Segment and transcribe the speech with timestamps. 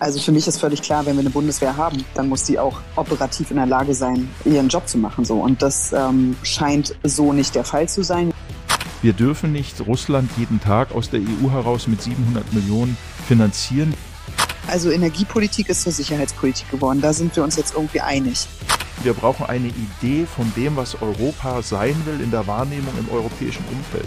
[0.00, 2.80] Also für mich ist völlig klar, wenn wir eine Bundeswehr haben, dann muss die auch
[2.96, 5.26] operativ in der Lage sein, ihren Job zu machen.
[5.26, 5.36] So.
[5.36, 8.32] Und das ähm, scheint so nicht der Fall zu sein.
[9.02, 12.96] Wir dürfen nicht Russland jeden Tag aus der EU heraus mit 700 Millionen
[13.28, 13.92] finanzieren.
[14.68, 17.02] Also Energiepolitik ist zur Sicherheitspolitik geworden.
[17.02, 18.46] Da sind wir uns jetzt irgendwie einig.
[19.02, 23.64] Wir brauchen eine Idee von dem, was Europa sein will in der Wahrnehmung im europäischen
[23.72, 24.04] Umfeld.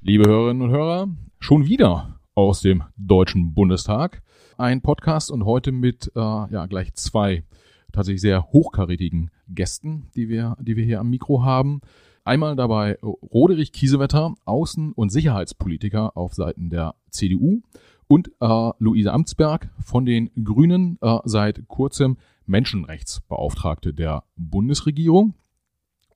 [0.00, 1.06] Liebe Hörerinnen und Hörer,
[1.38, 4.20] schon wieder aus dem Deutschen Bundestag
[4.58, 7.44] ein Podcast und heute mit äh, ja gleich zwei
[7.92, 11.82] tatsächlich sehr hochkarätigen Gästen, die wir, die wir hier am Mikro haben.
[12.24, 17.60] Einmal dabei Roderich Kiesewetter, Außen- und Sicherheitspolitiker auf Seiten der CDU
[18.08, 25.34] und äh, Luise Amtsberg von den Grünen, äh, seit kurzem Menschenrechtsbeauftragte der Bundesregierung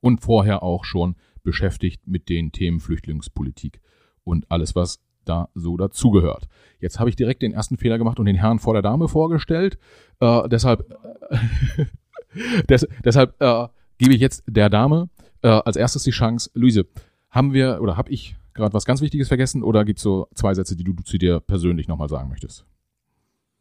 [0.01, 3.81] und vorher auch schon beschäftigt mit den Themen Flüchtlingspolitik
[4.23, 6.47] und alles, was da so dazugehört.
[6.79, 9.77] Jetzt habe ich direkt den ersten Fehler gemacht und den Herrn vor der Dame vorgestellt.
[10.19, 10.85] Äh, deshalb
[12.69, 15.09] des, deshalb äh, gebe ich jetzt der Dame
[15.41, 16.49] äh, als erstes die Chance.
[16.53, 16.87] Luise,
[17.29, 20.53] haben wir oder habe ich gerade was ganz Wichtiges vergessen oder gibt es so zwei
[20.53, 22.65] Sätze, die du zu dir persönlich nochmal sagen möchtest?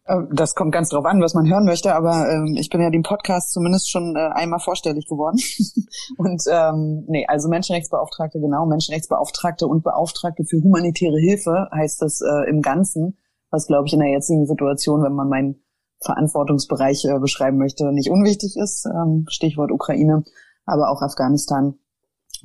[0.08, 2.90] Ähm, das kommt ganz drauf an, was man hören möchte, aber ähm, ich bin ja
[2.90, 5.38] dem Podcast zumindest schon äh, einmal vorstellig geworden.
[6.16, 12.48] und ähm, nee, also Menschenrechtsbeauftragte, genau, Menschenrechtsbeauftragte und Beauftragte für humanitäre Hilfe heißt das äh,
[12.48, 13.18] im Ganzen,
[13.50, 15.62] was glaube ich in der jetzigen Situation, wenn man meinen
[16.00, 18.86] Verantwortungsbereich äh, beschreiben möchte, nicht unwichtig ist.
[18.86, 20.22] Ähm, Stichwort Ukraine,
[20.64, 21.74] aber auch Afghanistan.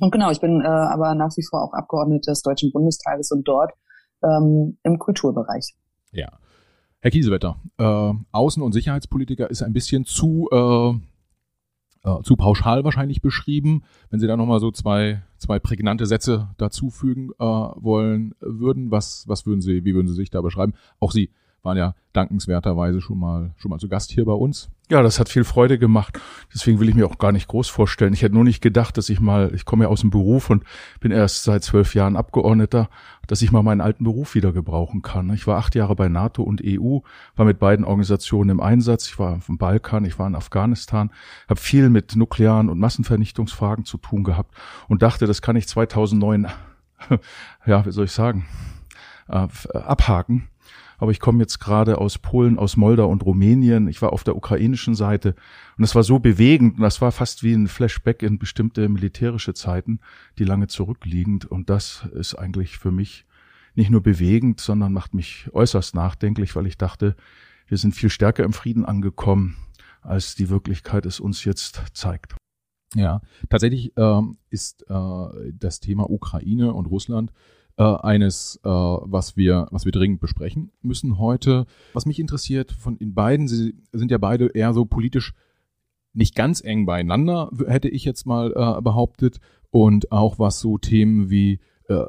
[0.00, 3.46] Und genau, ich bin äh, aber nach wie vor auch Abgeordnete des Deutschen Bundestages und
[3.46, 3.72] dort
[4.22, 5.74] ähm, im Kulturbereich.
[6.12, 6.28] Ja.
[7.00, 13.20] Herr Kiesewetter, äh, Außen- und Sicherheitspolitiker ist ein bisschen zu, äh, äh, zu pauschal wahrscheinlich
[13.20, 13.82] beschrieben.
[14.08, 19.44] Wenn Sie da nochmal so zwei, zwei prägnante Sätze dazufügen äh, wollen würden, was, was
[19.44, 20.72] würden Sie, wie würden Sie sich da beschreiben?
[20.98, 21.30] Auch Sie
[21.64, 24.70] waren ja dankenswerterweise schon mal, schon mal zu Gast hier bei uns.
[24.90, 26.20] Ja, das hat viel Freude gemacht.
[26.52, 28.12] Deswegen will ich mir auch gar nicht groß vorstellen.
[28.12, 30.62] Ich hätte nur nicht gedacht, dass ich mal, ich komme ja aus dem Beruf und
[31.00, 32.90] bin erst seit zwölf Jahren Abgeordneter,
[33.26, 35.32] dass ich mal meinen alten Beruf wieder gebrauchen kann.
[35.32, 36.98] Ich war acht Jahre bei NATO und EU,
[37.34, 39.08] war mit beiden Organisationen im Einsatz.
[39.08, 41.10] Ich war im Balkan, ich war in Afghanistan,
[41.48, 44.54] habe viel mit nuklearen und Massenvernichtungsfragen zu tun gehabt
[44.86, 46.46] und dachte, das kann ich 2009,
[47.66, 48.46] ja, wie soll ich sagen,
[49.28, 50.50] äh, abhaken
[50.98, 53.88] aber ich komme jetzt gerade aus Polen, aus Moldau und Rumänien.
[53.88, 55.34] Ich war auf der ukrainischen Seite
[55.76, 59.54] und es war so bewegend und das war fast wie ein Flashback in bestimmte militärische
[59.54, 60.00] Zeiten,
[60.38, 61.46] die lange zurückliegend.
[61.46, 63.26] Und das ist eigentlich für mich
[63.74, 67.16] nicht nur bewegend, sondern macht mich äußerst nachdenklich, weil ich dachte,
[67.66, 69.56] wir sind viel stärker im Frieden angekommen,
[70.02, 72.36] als die Wirklichkeit es uns jetzt zeigt.
[72.94, 77.32] Ja, tatsächlich ähm, ist äh, das Thema Ukraine und Russland
[77.76, 81.66] äh, eines, äh, was wir, was wir dringend besprechen müssen heute.
[81.92, 85.32] Was mich interessiert von den beiden, sie sind ja beide eher so politisch
[86.12, 89.40] nicht ganz eng beieinander, hätte ich jetzt mal äh, behauptet.
[89.70, 91.58] Und auch was so Themen wie
[91.88, 92.04] äh,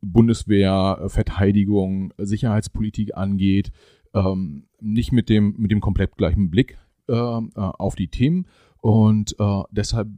[0.00, 3.72] Bundeswehr, Verteidigung, Sicherheitspolitik angeht,
[4.14, 8.46] ähm, nicht mit dem, mit dem komplett gleichen Blick äh, äh auf die Themen.
[8.78, 10.08] Und äh, deshalb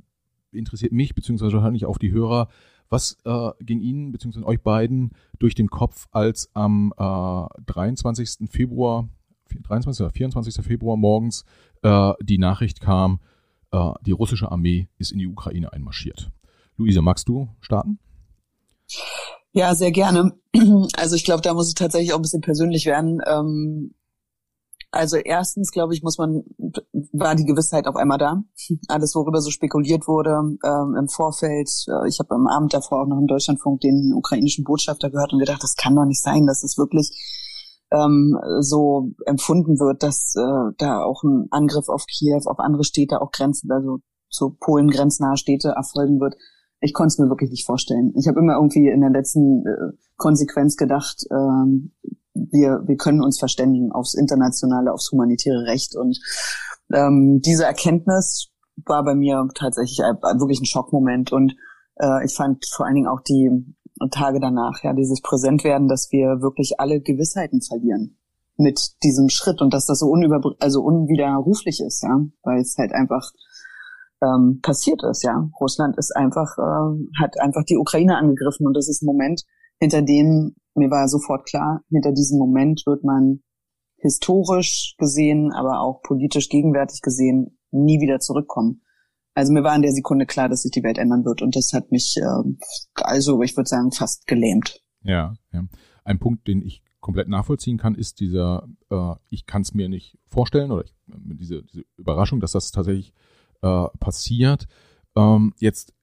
[0.53, 2.49] interessiert mich, beziehungsweise wahrscheinlich auch die Hörer,
[2.93, 4.45] was äh, ging Ihnen bzw.
[4.45, 8.51] euch beiden durch den Kopf, als am äh, 23.
[8.51, 9.09] Februar,
[9.49, 10.03] 23.
[10.03, 10.65] oder 24.
[10.65, 11.45] Februar morgens
[11.83, 13.21] äh, die Nachricht kam,
[13.73, 16.31] äh, die russische Armee ist in die Ukraine einmarschiert?
[16.77, 17.99] Luise, magst du starten?
[19.53, 20.33] Ja, sehr gerne.
[20.97, 23.21] Also ich glaube, da muss es tatsächlich auch ein bisschen persönlich werden.
[23.27, 23.95] Ähm,
[24.93, 26.45] also erstens, glaube ich, muss man,
[27.13, 28.45] war die Gewissheit auf einmal da.
[28.89, 31.71] Alles, worüber so spekuliert wurde ähm, im Vorfeld.
[31.89, 35.39] Äh, ich habe am Abend davor auch noch im Deutschlandfunk den ukrainischen Botschafter gehört und
[35.39, 37.11] gedacht, das kann doch nicht sein, dass es wirklich
[37.91, 43.23] ähm, so empfunden wird, dass äh, da auch ein Angriff auf Kiew, auf andere Städte,
[43.23, 46.37] auch Grenzen, also zu Polen grenznahe Städte erfolgen wird.
[46.81, 48.13] Ich konnte es mir wirklich nicht vorstellen.
[48.15, 51.93] Ich habe immer irgendwie in der letzten äh, Konsequenz gedacht, ähm,
[52.35, 55.97] wir, wir können uns verständigen aufs internationale, aufs humanitäre Recht.
[55.97, 56.19] Und
[56.93, 58.49] ähm, diese Erkenntnis
[58.87, 61.33] war bei mir tatsächlich wirklich ein Schockmoment.
[61.33, 61.55] Und
[61.97, 63.51] äh, ich fand vor allen Dingen auch die
[64.11, 68.19] Tage danach, ja, dieses Präsentwerden, dass wir wirklich alle Gewissheiten verlieren
[68.57, 72.93] mit diesem Schritt und dass das so unüber, also unwiderruflich ist, ja, weil es halt
[72.93, 73.31] einfach
[74.23, 75.49] ähm, passiert ist, ja.
[75.61, 79.43] Russland ist einfach, äh, hat einfach die Ukraine angegriffen und das ist ein Moment,
[79.79, 83.43] hinter dem mir war sofort klar, hinter diesem Moment wird man
[83.97, 88.83] historisch gesehen, aber auch politisch gegenwärtig gesehen nie wieder zurückkommen.
[89.35, 91.73] Also mir war in der Sekunde klar, dass sich die Welt ändern wird und das
[91.73, 92.43] hat mich äh,
[92.95, 94.83] also ich würde sagen fast gelähmt.
[95.03, 95.65] Ja, ja.
[96.05, 100.19] Ein Punkt, den ich komplett nachvollziehen kann, ist dieser, äh, ich kann es mir nicht
[100.27, 103.13] vorstellen oder ich, diese, diese Überraschung, dass das tatsächlich
[103.63, 104.67] äh, passiert.
[105.17, 105.95] Ähm, jetzt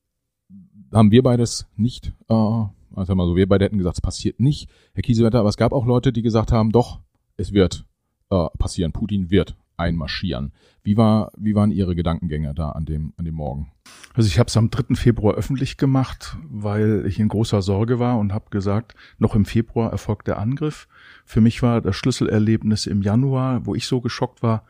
[0.94, 2.64] haben wir beides nicht, äh,
[2.96, 5.72] also mal so, wir beide hätten gesagt, es passiert nicht, Herr Kiesewetter, aber es gab
[5.72, 7.00] auch Leute, die gesagt haben, doch,
[7.38, 7.86] es wird
[8.30, 10.52] äh, passieren, Putin wird einmarschieren.
[10.84, 13.72] Wie war, wie waren Ihre Gedankengänge da an dem, an dem Morgen?
[14.14, 14.96] Also ich habe es am 3.
[14.96, 19.92] Februar öffentlich gemacht, weil ich in großer Sorge war und habe gesagt, noch im Februar
[19.92, 20.88] erfolgt der Angriff.
[21.26, 24.66] Für mich war das Schlüsselerlebnis im Januar, wo ich so geschockt war,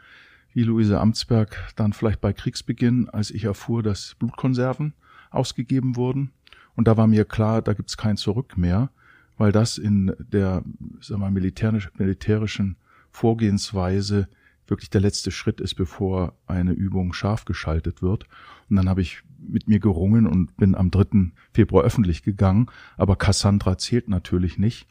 [0.53, 4.93] wie Luise Amtsberg dann vielleicht bei Kriegsbeginn, als ich erfuhr, dass Blutkonserven
[5.31, 6.31] ausgegeben wurden.
[6.79, 8.89] Und da war mir klar, da gibt's kein Zurück mehr,
[9.37, 10.63] weil das in der
[11.01, 12.77] sagen wir, militärisch, militärischen
[13.11, 14.29] Vorgehensweise
[14.65, 18.27] wirklich der letzte Schritt ist, bevor eine Übung scharf geschaltet wird.
[18.69, 21.33] Und dann habe ich mit mir gerungen und bin am 3.
[21.51, 22.67] Februar öffentlich gegangen.
[22.95, 24.87] Aber Cassandra zählt natürlich nicht.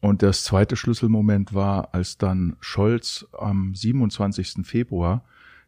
[0.00, 4.66] Und das zweite Schlüsselmoment war, als dann Scholz am 27.
[4.66, 5.22] Februar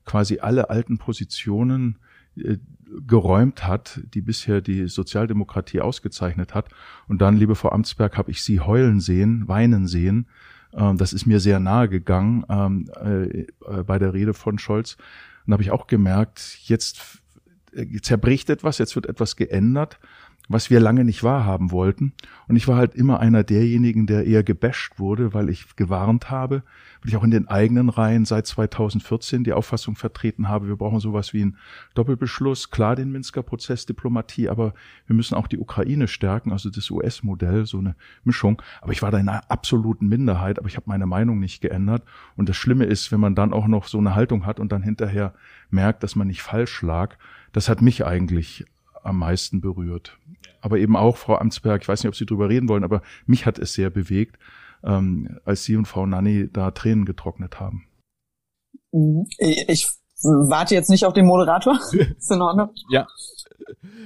[0.06, 1.98] quasi alle alten Positionen
[3.06, 6.68] geräumt hat, die bisher die Sozialdemokratie ausgezeichnet hat.
[7.06, 10.26] Und dann, liebe Frau Amtsberg, habe ich Sie heulen sehen, weinen sehen.
[10.72, 13.46] Ähm, das ist mir sehr nahe gegangen ähm, äh, äh,
[13.86, 14.96] bei der Rede von Scholz.
[15.46, 17.22] Und habe ich auch gemerkt, jetzt
[18.02, 19.98] zerbricht etwas, jetzt wird etwas geändert
[20.48, 22.14] was wir lange nicht wahrhaben wollten.
[22.48, 26.62] Und ich war halt immer einer derjenigen, der eher gebasht wurde, weil ich gewarnt habe,
[27.02, 31.00] weil ich auch in den eigenen Reihen seit 2014 die Auffassung vertreten habe, wir brauchen
[31.00, 31.56] sowas wie einen
[31.94, 34.72] Doppelbeschluss, klar den Minsker Prozess, Diplomatie, aber
[35.06, 37.94] wir müssen auch die Ukraine stärken, also das US-Modell, so eine
[38.24, 38.62] Mischung.
[38.80, 42.02] Aber ich war da in einer absoluten Minderheit, aber ich habe meine Meinung nicht geändert.
[42.36, 44.82] Und das Schlimme ist, wenn man dann auch noch so eine Haltung hat und dann
[44.82, 45.34] hinterher
[45.70, 47.16] merkt, dass man nicht falsch lag,
[47.52, 48.64] das hat mich eigentlich
[49.02, 50.18] am meisten berührt.
[50.60, 53.46] Aber eben auch Frau Amtsberg, ich weiß nicht, ob Sie drüber reden wollen, aber mich
[53.46, 54.38] hat es sehr bewegt,
[54.84, 57.86] ähm, als Sie und Frau Nanni da Tränen getrocknet haben.
[58.92, 59.26] Mhm.
[59.40, 59.88] Ich
[60.22, 61.78] warte jetzt nicht auf den Moderator.
[61.92, 62.70] Ist in Ordnung?
[62.90, 63.06] Ja.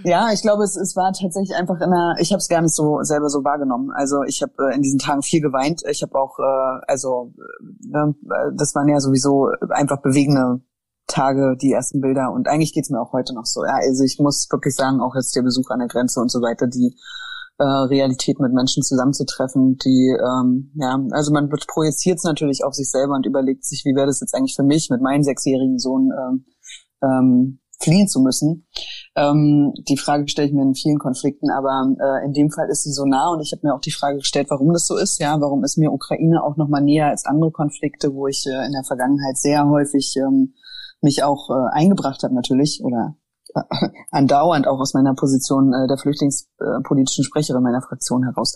[0.04, 2.74] Ja, ich glaube, es, es war tatsächlich einfach in einer, ich habe es gar nicht
[2.74, 3.90] so selber so wahrgenommen.
[3.94, 5.82] Also ich habe äh, in diesen Tagen viel geweint.
[5.88, 8.14] Ich habe auch, äh, also äh, ne,
[8.56, 10.60] das waren ja sowieso einfach bewegende
[11.06, 13.64] Tage die ersten Bilder und eigentlich geht's mir auch heute noch so.
[13.64, 16.40] Ja, also ich muss wirklich sagen, auch jetzt der Besuch an der Grenze und so
[16.40, 16.96] weiter, die
[17.58, 22.90] äh, Realität mit Menschen zusammenzutreffen, die ähm, ja, also man projiziert es natürlich auf sich
[22.90, 26.10] selber und überlegt sich, wie wäre das jetzt eigentlich für mich mit meinem sechsjährigen Sohn
[26.12, 26.44] ähm,
[27.02, 28.66] ähm, fliehen zu müssen.
[29.16, 32.84] Ähm, die Frage stelle ich mir in vielen Konflikten, aber äh, in dem Fall ist
[32.84, 35.20] sie so nah und ich habe mir auch die Frage gestellt, warum das so ist.
[35.20, 38.66] Ja, warum ist mir Ukraine auch noch mal näher als andere Konflikte, wo ich äh,
[38.66, 40.54] in der Vergangenheit sehr häufig ähm,
[41.02, 43.16] mich auch äh, eingebracht habe natürlich oder
[43.54, 43.62] äh,
[44.10, 48.54] andauernd auch aus meiner Position äh, der flüchtlingspolitischen Sprecherin meiner Fraktion heraus.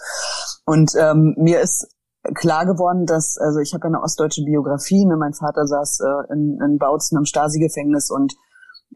[0.65, 1.89] Und ähm, mir ist
[2.35, 6.59] klar geworden, dass, also ich habe eine ostdeutsche Biografie, ne, mein Vater saß äh, in,
[6.65, 8.35] in Bautzen am Stasi-Gefängnis und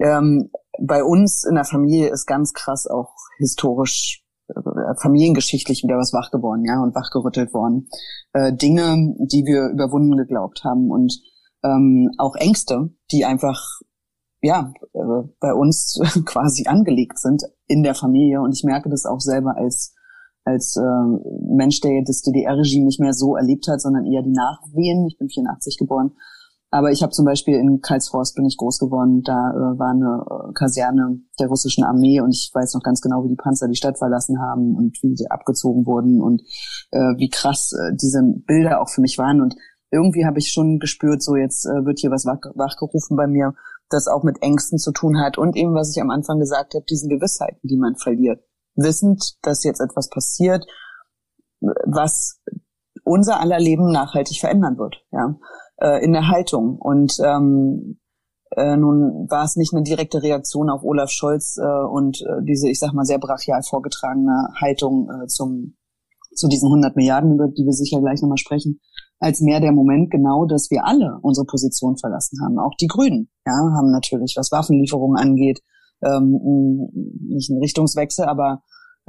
[0.00, 0.50] ähm,
[0.81, 6.31] bei uns in der Familie ist ganz krass auch historisch äh, familiengeschichtlich wieder was wach
[6.31, 7.88] geworden, ja, und wachgerüttelt worden.
[8.32, 10.91] Äh, Dinge, die wir überwunden geglaubt haben.
[10.91, 11.20] Und
[11.62, 13.81] ähm, auch Ängste, die einfach
[14.43, 18.40] ja äh, bei uns quasi angelegt sind in der Familie.
[18.40, 19.95] Und ich merke das auch selber als
[20.45, 25.07] als äh, Mensch, der das DDR-Regime nicht mehr so erlebt hat, sondern eher die Nachwehen.
[25.07, 26.12] Ich bin 84 geboren.
[26.73, 29.23] Aber ich habe zum Beispiel in Karlsforst bin ich groß geworden.
[29.25, 33.25] Da äh, war eine äh, Kaserne der russischen Armee und ich weiß noch ganz genau,
[33.25, 36.43] wie die Panzer die Stadt verlassen haben und wie sie abgezogen wurden und
[36.93, 39.40] äh, wie krass äh, diese Bilder auch für mich waren.
[39.40, 39.57] Und
[39.90, 43.54] irgendwie habe ich schon gespürt, so jetzt äh, wird hier was wach, wachgerufen bei mir,
[43.88, 46.85] das auch mit Ängsten zu tun hat und eben, was ich am Anfang gesagt habe,
[46.88, 48.42] diesen Gewissheiten, die man verliert.
[48.76, 50.64] Wissend, dass jetzt etwas passiert,
[51.61, 52.40] was
[53.04, 55.37] unser aller Leben nachhaltig verändern wird, ja,
[55.78, 56.78] äh, in der Haltung.
[56.78, 57.99] Und ähm,
[58.56, 62.68] äh, nun war es nicht eine direkte Reaktion auf Olaf Scholz äh, und äh, diese,
[62.68, 65.76] ich sag mal, sehr brachial vorgetragene Haltung äh, zum
[66.32, 68.80] zu diesen 100 Milliarden, über die wir sicher gleich nochmal sprechen,
[69.21, 72.59] als mehr der Moment genau, dass wir alle unsere Position verlassen haben.
[72.59, 75.61] Auch die Grünen ja, haben natürlich, was Waffenlieferungen angeht,
[76.03, 76.89] ähm,
[77.29, 78.62] nicht einen Richtungswechsel, aber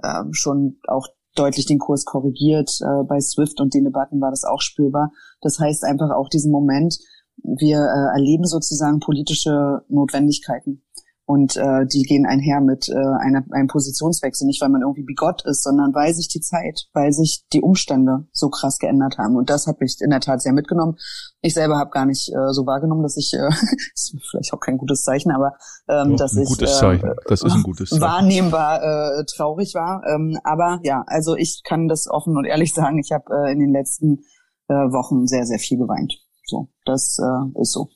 [0.03, 2.69] äh, schon auch deutlich den Kurs korrigiert.
[2.81, 5.11] Äh, bei SWIFT und den Debatten war das auch spürbar.
[5.41, 6.97] Das heißt einfach auch diesen Moment,
[7.43, 10.83] wir äh, erleben sozusagen politische Notwendigkeiten.
[11.25, 15.43] Und äh, die gehen einher mit äh, einer, einem Positionswechsel, nicht weil man irgendwie bigott
[15.45, 19.37] ist, sondern weil sich die Zeit, weil sich die Umstände so krass geändert haben.
[19.37, 20.97] Und das habe ich in der Tat sehr mitgenommen.
[21.41, 23.47] Ich selber habe gar nicht äh, so wahrgenommen, dass ich, äh,
[23.93, 25.53] ist vielleicht auch kein gutes Zeichen, aber
[25.87, 27.13] ähm, Doch, dass ich Zeichen.
[27.27, 28.01] Das ist ein gutes Zeichen.
[28.01, 30.03] wahrnehmbar äh, traurig war.
[30.07, 33.59] Ähm, aber ja, also ich kann das offen und ehrlich sagen, ich habe äh, in
[33.59, 34.19] den letzten
[34.67, 36.13] äh, Wochen sehr, sehr viel geweint.
[36.45, 37.89] So, das äh, ist so.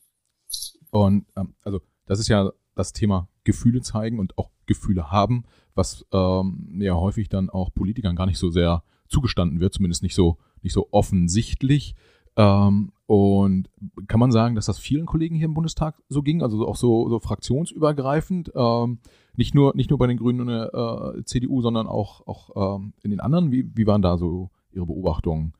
[0.91, 6.05] Und ähm, also das ist ja das Thema Gefühle zeigen und auch Gefühle haben, was
[6.11, 10.37] ähm, ja häufig dann auch Politikern gar nicht so sehr zugestanden wird, zumindest nicht so
[10.61, 11.95] nicht so offensichtlich.
[12.37, 13.69] Ähm, und
[14.07, 17.07] kann man sagen, dass das vielen Kollegen hier im Bundestag so ging, also auch so,
[17.07, 18.99] so fraktionsübergreifend, ähm,
[19.35, 22.93] nicht nur nicht nur bei den Grünen und der äh, CDU, sondern auch auch ähm,
[23.03, 23.51] in den anderen.
[23.51, 25.53] Wie, wie waren da so Ihre Beobachtungen?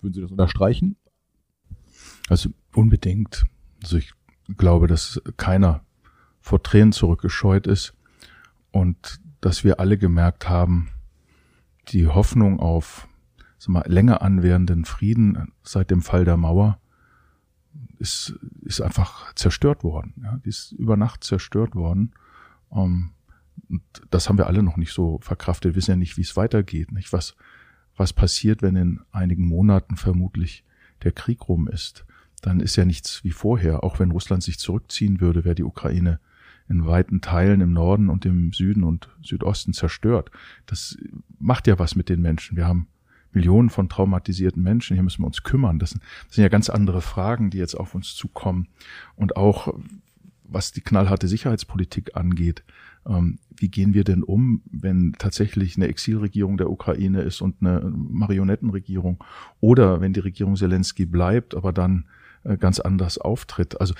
[0.00, 0.96] Würden Sie das unterstreichen?
[2.28, 3.44] Also unbedingt.
[3.82, 4.12] Also ich
[4.56, 5.85] glaube, dass keiner
[6.46, 7.92] vor Tränen zurückgescheut ist
[8.70, 10.90] und dass wir alle gemerkt haben,
[11.88, 13.08] die Hoffnung auf
[13.66, 16.78] mal, länger anwährenden Frieden seit dem Fall der Mauer
[17.98, 20.14] ist, ist einfach zerstört worden.
[20.22, 22.12] Ja, die ist über Nacht zerstört worden.
[22.70, 23.10] Ähm,
[24.10, 25.72] das haben wir alle noch nicht so verkraftet.
[25.72, 27.34] Wir wissen ja nicht, wie es weitergeht, nicht was,
[27.96, 30.62] was passiert, wenn in einigen Monaten vermutlich
[31.02, 32.06] der Krieg rum ist.
[32.40, 33.82] Dann ist ja nichts wie vorher.
[33.82, 36.20] Auch wenn Russland sich zurückziehen würde, wäre die Ukraine
[36.68, 40.30] in weiten Teilen im Norden und im Süden und Südosten zerstört.
[40.66, 40.98] Das
[41.38, 42.56] macht ja was mit den Menschen.
[42.56, 42.88] Wir haben
[43.32, 45.78] Millionen von traumatisierten Menschen, hier müssen wir uns kümmern.
[45.78, 48.68] Das sind, das sind ja ganz andere Fragen, die jetzt auf uns zukommen.
[49.14, 49.74] Und auch
[50.48, 52.64] was die knallharte Sicherheitspolitik angeht,
[53.06, 57.92] ähm, wie gehen wir denn um, wenn tatsächlich eine Exilregierung der Ukraine ist und eine
[57.94, 59.22] Marionettenregierung
[59.60, 62.06] oder wenn die Regierung Zelensky bleibt, aber dann
[62.58, 63.80] ganz anders auftritt.
[63.80, 63.94] Also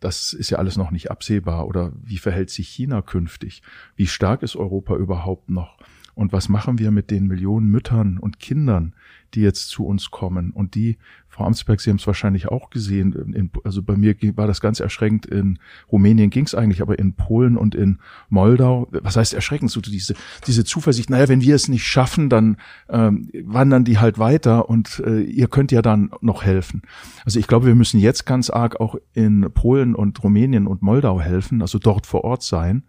[0.00, 1.66] das ist ja alles noch nicht absehbar.
[1.66, 3.62] Oder wie verhält sich China künftig?
[3.96, 5.78] Wie stark ist Europa überhaupt noch?
[6.14, 8.94] Und was machen wir mit den Millionen Müttern und Kindern,
[9.34, 10.50] die jetzt zu uns kommen.
[10.50, 10.98] Und die,
[11.36, 14.80] Frau Amtsberg, Sie haben es wahrscheinlich auch gesehen, in, also bei mir war das ganz
[14.80, 15.58] erschreckend, in
[15.92, 17.98] Rumänien ging es eigentlich, aber in Polen und in
[18.30, 20.14] Moldau, was heißt erschreckend, so diese,
[20.46, 22.56] diese Zuversicht, naja, wenn wir es nicht schaffen, dann
[22.88, 26.80] ähm, wandern die halt weiter und äh, ihr könnt ja dann noch helfen.
[27.26, 31.20] Also ich glaube, wir müssen jetzt ganz arg auch in Polen und Rumänien und Moldau
[31.20, 32.84] helfen, also dort vor Ort sein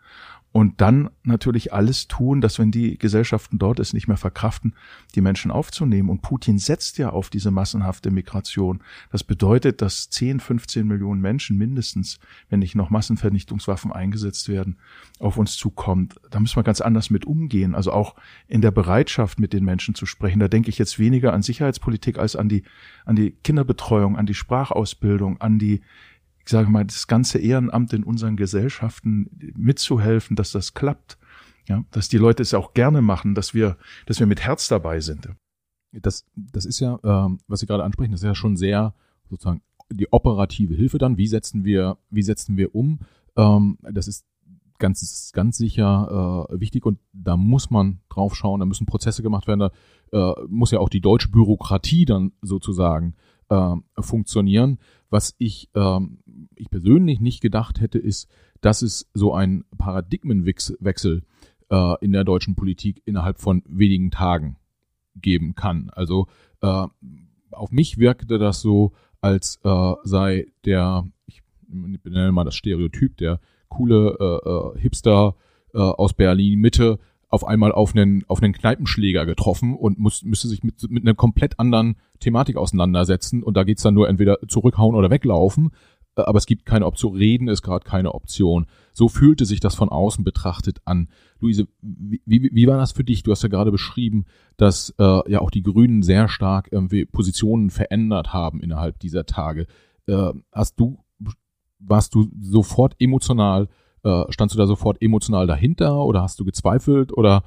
[0.58, 4.74] und dann natürlich alles tun, dass wenn die Gesellschaften dort es nicht mehr verkraften,
[5.14, 6.10] die Menschen aufzunehmen.
[6.10, 8.82] Und Putin setzt ja auf diese massenhafte Migration.
[9.12, 12.18] Das bedeutet, dass 10, 15 Millionen Menschen mindestens,
[12.50, 14.78] wenn nicht noch Massenvernichtungswaffen eingesetzt werden,
[15.20, 16.16] auf uns zukommt.
[16.32, 17.76] Da müssen wir ganz anders mit umgehen.
[17.76, 18.16] Also auch
[18.48, 20.40] in der Bereitschaft, mit den Menschen zu sprechen.
[20.40, 22.64] Da denke ich jetzt weniger an Sicherheitspolitik als an die,
[23.06, 25.82] an die Kinderbetreuung, an die Sprachausbildung, an die
[26.48, 31.18] ich sage mal, das ganze Ehrenamt in unseren Gesellschaften mitzuhelfen, dass das klappt.
[31.68, 33.76] Ja, dass die Leute es auch gerne machen, dass wir,
[34.06, 35.28] dass wir mit Herz dabei sind.
[35.92, 38.94] Das, das ist ja, ähm, was Sie gerade ansprechen, das ist ja schon sehr
[39.30, 41.18] sozusagen die operative Hilfe dann.
[41.18, 43.00] Wie setzen wir, wie setzen wir um?
[43.36, 44.26] Ähm, das ist
[44.80, 49.48] ganz, ganz sicher äh, wichtig und da muss man drauf schauen, da müssen Prozesse gemacht
[49.48, 49.70] werden,
[50.12, 53.16] da äh, muss ja auch die deutsche Bürokratie dann sozusagen
[53.50, 54.80] äh, funktionieren.
[55.10, 56.20] Was ich, ähm,
[56.56, 58.30] ich persönlich nicht gedacht hätte, ist,
[58.62, 61.24] dass es so einen Paradigmenwechsel
[61.70, 64.58] äh, in der deutschen Politik innerhalb von wenigen Tagen
[65.16, 65.90] geben kann.
[65.92, 66.28] Also
[66.62, 66.88] äh,
[67.52, 73.40] auf mich wirkte das so, als äh, sei der, ich benenne mal das Stereotyp, der
[73.70, 75.36] coole äh, äh, Hipster
[75.74, 80.48] äh, aus Berlin Mitte auf einmal auf einen, auf einen Kneipenschläger getroffen und muss, müsste
[80.48, 83.44] sich mit, mit einer komplett anderen Thematik auseinandersetzen.
[83.44, 85.72] Und da geht's dann nur entweder zurückhauen oder weglaufen.
[86.16, 87.16] Äh, aber es gibt keine Option.
[87.16, 88.66] Reden ist gerade keine Option.
[88.94, 91.10] So fühlte sich das von außen betrachtet an.
[91.40, 93.24] Luise, wie, wie, wie war das für dich?
[93.24, 97.70] Du hast ja gerade beschrieben, dass äh, ja auch die Grünen sehr stark irgendwie Positionen
[97.70, 99.68] verändert haben innerhalb dieser Tage.
[100.08, 101.00] Äh, hast du,
[101.80, 103.68] warst du sofort emotional
[104.08, 107.44] äh, standst du da sofort emotional dahinter oder hast du gezweifelt oder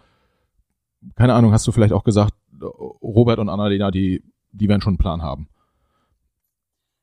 [1.16, 4.98] keine Ahnung, hast du vielleicht auch gesagt, Robert und Annalena, die, die werden schon einen
[4.98, 5.48] Plan haben?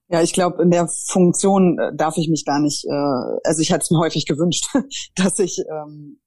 [0.09, 3.71] Ja, ich glaube, in der Funktion äh, darf ich mich gar nicht, äh, also ich
[3.71, 4.67] hatte es mir häufig gewünscht,
[5.15, 6.19] dass ich ähm,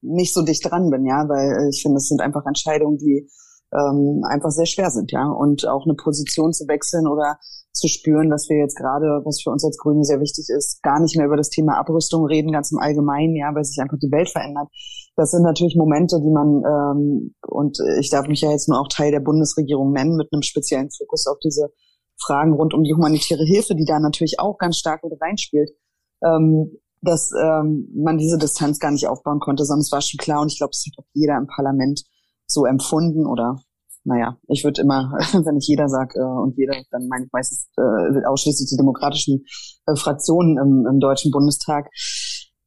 [0.00, 3.28] nicht so dicht dran bin, ja, weil ich finde, es sind einfach Entscheidungen, die
[3.72, 5.28] ähm, einfach sehr schwer sind, ja.
[5.28, 7.38] Und auch eine Position zu wechseln oder
[7.72, 11.00] zu spüren, dass wir jetzt gerade, was für uns als Grüne sehr wichtig ist, gar
[11.00, 14.12] nicht mehr über das Thema Abrüstung reden, ganz im Allgemeinen, ja, weil sich einfach die
[14.12, 14.68] Welt verändert.
[15.16, 18.88] Das sind natürlich Momente, die man, ähm, und ich darf mich ja jetzt nur auch
[18.88, 21.70] Teil der Bundesregierung nennen, mit einem speziellen Fokus auf diese
[22.20, 25.70] Fragen rund um die humanitäre Hilfe, die da natürlich auch ganz stark mit reinspielt.
[26.24, 30.40] Ähm, dass ähm, man diese Distanz gar nicht aufbauen konnte, sondern es war schon klar
[30.40, 32.04] und ich glaube, es hat auch jeder im Parlament
[32.46, 33.56] so empfunden oder
[34.04, 35.12] naja, ich würde immer,
[35.44, 39.44] wenn ich jeder sage äh, und jeder, dann meine ich meistens äh, ausschließlich die demokratischen
[39.86, 41.88] äh, Fraktionen im, im Deutschen Bundestag,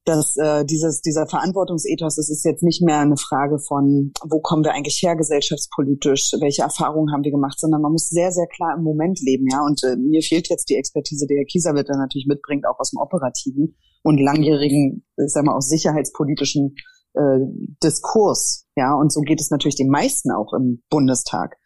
[0.06, 4.64] dass äh, dieses, dieser Verantwortungsethos, es ist jetzt nicht mehr eine Frage von, wo kommen
[4.64, 8.76] wir eigentlich her gesellschaftspolitisch, welche Erfahrungen haben wir gemacht, sondern man muss sehr, sehr klar
[8.78, 9.66] im Moment leben, ja.
[9.66, 12.92] Und äh, mir fehlt jetzt die Expertise, die Herr Kieser dann natürlich mitbringt, auch aus
[12.92, 16.76] dem Operativen und langjährigen, ich sag mal, aus sicherheitspolitischen
[17.16, 17.40] äh,
[17.84, 18.94] Diskurs, ja.
[18.94, 21.58] Und so geht es natürlich den meisten auch im Bundestag.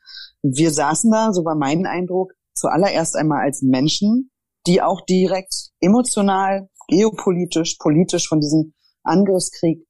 [0.42, 4.32] Wir saßen da, so war mein Eindruck, zuallererst einmal als Menschen,
[4.68, 9.86] die auch direkt emotional geopolitisch, politisch von diesem Angriffskrieg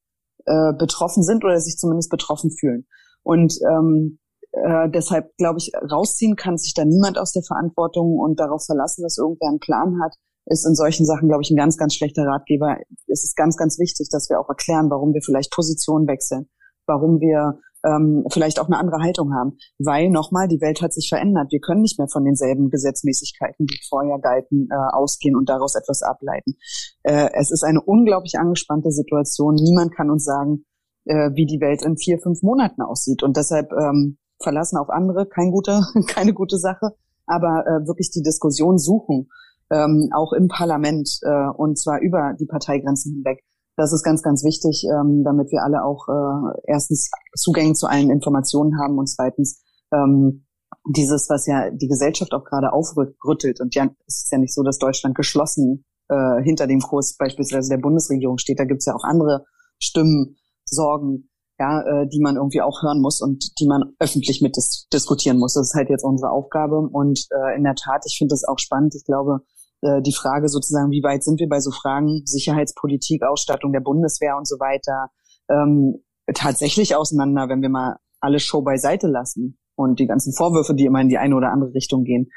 [0.46, 2.86] äh, betroffen sind oder sich zumindest betroffen fühlen.
[3.22, 4.18] Und ähm,
[4.52, 9.02] äh, deshalb glaube ich, rausziehen kann sich da niemand aus der Verantwortung und darauf verlassen,
[9.02, 10.14] dass irgendwer einen Plan hat,
[10.46, 12.78] ist in solchen Sachen, glaube ich, ein ganz, ganz schlechter Ratgeber.
[13.06, 16.48] Es ist ganz, ganz wichtig, dass wir auch erklären, warum wir vielleicht Positionen wechseln,
[16.86, 19.56] warum wir ähm, vielleicht auch eine andere Haltung haben.
[19.78, 21.50] Weil nochmal, die Welt hat sich verändert.
[21.50, 26.02] Wir können nicht mehr von denselben Gesetzmäßigkeiten, die vorher galten, äh, ausgehen und daraus etwas
[26.02, 26.56] ableiten.
[27.02, 29.54] Äh, es ist eine unglaublich angespannte Situation.
[29.54, 30.64] Niemand kann uns sagen,
[31.04, 33.22] äh, wie die Welt in vier, fünf Monaten aussieht.
[33.22, 36.94] Und deshalb ähm, verlassen auf andere, kein gute, keine gute Sache,
[37.26, 39.28] aber äh, wirklich die Diskussion suchen,
[39.70, 43.44] ähm, auch im Parlament äh, und zwar über die Parteigrenzen hinweg
[43.80, 48.10] das ist ganz, ganz wichtig, ähm, damit wir alle auch äh, erstens Zugänge zu allen
[48.10, 49.62] Informationen haben und zweitens
[49.92, 50.46] ähm,
[50.94, 53.60] dieses, was ja die Gesellschaft auch gerade aufrüttelt.
[53.60, 57.70] Und ja, es ist ja nicht so, dass Deutschland geschlossen äh, hinter dem Kurs beispielsweise
[57.70, 58.58] der Bundesregierung steht.
[58.58, 59.44] Da gibt es ja auch andere
[59.78, 64.56] Stimmen, Sorgen, ja, äh, die man irgendwie auch hören muss und die man öffentlich mit
[64.56, 65.54] dis diskutieren muss.
[65.54, 66.78] Das ist halt jetzt unsere Aufgabe.
[66.78, 68.94] Und äh, in der Tat, ich finde das auch spannend.
[68.94, 69.40] Ich glaube,
[69.82, 74.36] äh, die Frage sozusagen, wie weit sind wir bei so Fragen Sicherheitspolitik, Ausstattung der Bundeswehr
[74.36, 75.10] und so weiter,
[75.48, 76.02] ähm,
[76.34, 81.00] tatsächlich auseinander, wenn wir mal alle Show beiseite lassen und die ganzen Vorwürfe, die immer
[81.00, 82.30] in die eine oder andere Richtung gehen.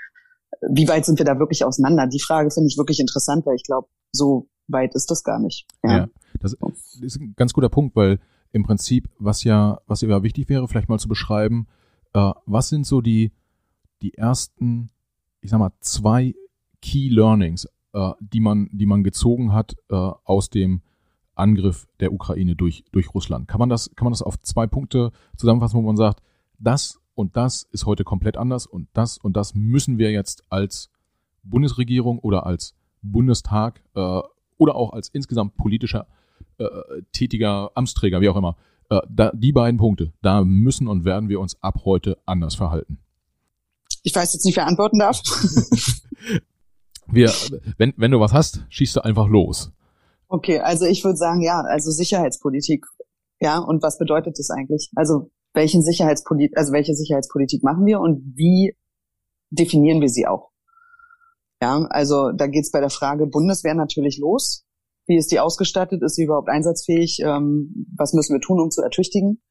[0.70, 2.08] Wie weit sind wir da wirklich auseinander?
[2.08, 5.68] Die Frage finde ich wirklich interessant, weil ich glaube, so weit ist das gar nicht.
[5.84, 6.08] Ja, ja
[6.40, 6.56] das
[7.02, 8.20] ist ein ganz guter Punkt, weil
[8.52, 11.68] im Prinzip, was ja, was ja wichtig wäre, vielleicht mal zu beschreiben,
[12.14, 13.32] äh, was sind so die,
[14.02, 14.90] die ersten,
[15.42, 16.34] ich sag mal, zwei
[16.84, 20.82] Key Learnings, äh, die man, die man gezogen hat äh, aus dem
[21.34, 23.48] Angriff der Ukraine durch, durch Russland.
[23.48, 26.22] Kann man das, kann man das auf zwei Punkte zusammenfassen, wo man sagt,
[26.60, 30.90] das und das ist heute komplett anders und das und das müssen wir jetzt als
[31.44, 34.20] Bundesregierung oder als Bundestag äh,
[34.58, 36.06] oder auch als insgesamt politischer
[36.58, 36.68] äh,
[37.14, 38.58] tätiger Amtsträger, wie auch immer,
[38.90, 43.00] äh, da, die beiden Punkte, da müssen und werden wir uns ab heute anders verhalten.
[44.04, 45.22] Ich weiß jetzt nicht, wer antworten darf.
[47.08, 47.32] wir,
[47.78, 49.72] wenn, wenn du was hast, schießt du einfach los.
[50.28, 52.86] Okay, also ich würde sagen, ja, also Sicherheitspolitik.
[53.40, 54.90] Ja, und was bedeutet das eigentlich?
[54.96, 58.76] Also welchen Sicherheitspolitik, also welche Sicherheitspolitik machen wir und wie
[59.52, 60.50] definieren wir sie auch?
[61.62, 64.66] Ja, also da geht's bei der Frage Bundeswehr natürlich los.
[65.06, 66.02] Wie ist die ausgestattet?
[66.02, 67.20] Ist sie überhaupt einsatzfähig?
[67.24, 69.42] Ähm, was müssen wir tun, um zu ertüchtigen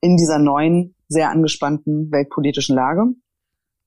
[0.00, 3.04] in dieser neuen, sehr angespannten weltpolitischen Lage?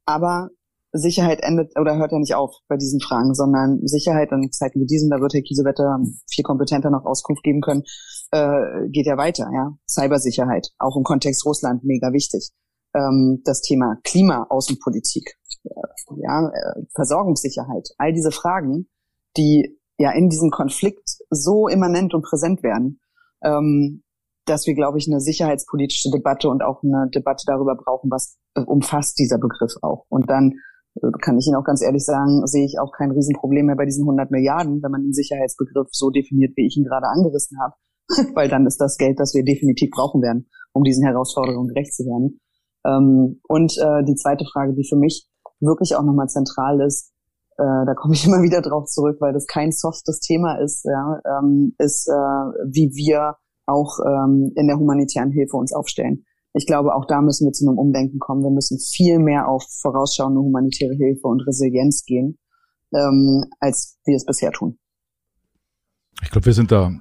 [0.06, 0.50] Aber
[0.98, 4.86] Sicherheit endet oder hört ja nicht auf bei diesen Fragen, sondern Sicherheit in Zeiten wie
[4.86, 7.84] diesen, da wird Herr Kiesewetter viel kompetenter noch Auskunft geben können,
[8.32, 9.78] äh, geht ja weiter, ja.
[9.88, 12.52] Cybersicherheit, auch im Kontext Russland mega wichtig.
[12.94, 15.70] Ähm, das Thema Klima, Außenpolitik, äh,
[16.24, 18.88] ja, äh, Versorgungssicherheit, all diese Fragen,
[19.38, 23.02] die ja in diesem Konflikt so immanent und präsent werden,
[23.44, 24.04] ähm,
[24.46, 29.18] dass wir, glaube ich, eine sicherheitspolitische Debatte und auch eine Debatte darüber brauchen, was umfasst
[29.20, 30.06] dieser Begriff auch.
[30.08, 30.54] Und dann
[31.22, 34.04] kann ich Ihnen auch ganz ehrlich sagen, sehe ich auch kein Riesenproblem mehr bei diesen
[34.04, 37.76] 100 Milliarden, wenn man den Sicherheitsbegriff so definiert, wie ich ihn gerade angerissen habe,
[38.36, 42.04] weil dann ist das Geld, das wir definitiv brauchen werden, um diesen Herausforderungen gerecht zu
[42.06, 42.40] werden.
[42.86, 45.28] Ähm, und äh, die zweite Frage, die für mich
[45.60, 47.12] wirklich auch nochmal zentral ist,
[47.58, 51.20] äh, da komme ich immer wieder drauf zurück, weil das kein softes Thema ist, ja,
[51.26, 52.12] ähm, ist, äh,
[52.72, 56.25] wie wir auch ähm, in der humanitären Hilfe uns aufstellen
[56.56, 58.42] ich glaube, auch da müssen wir zu einem Umdenken kommen.
[58.42, 62.38] Wir müssen viel mehr auf vorausschauende humanitäre Hilfe und Resilienz gehen,
[62.94, 64.78] ähm, als wir es bisher tun.
[66.24, 66.92] Ich glaube, wir sind da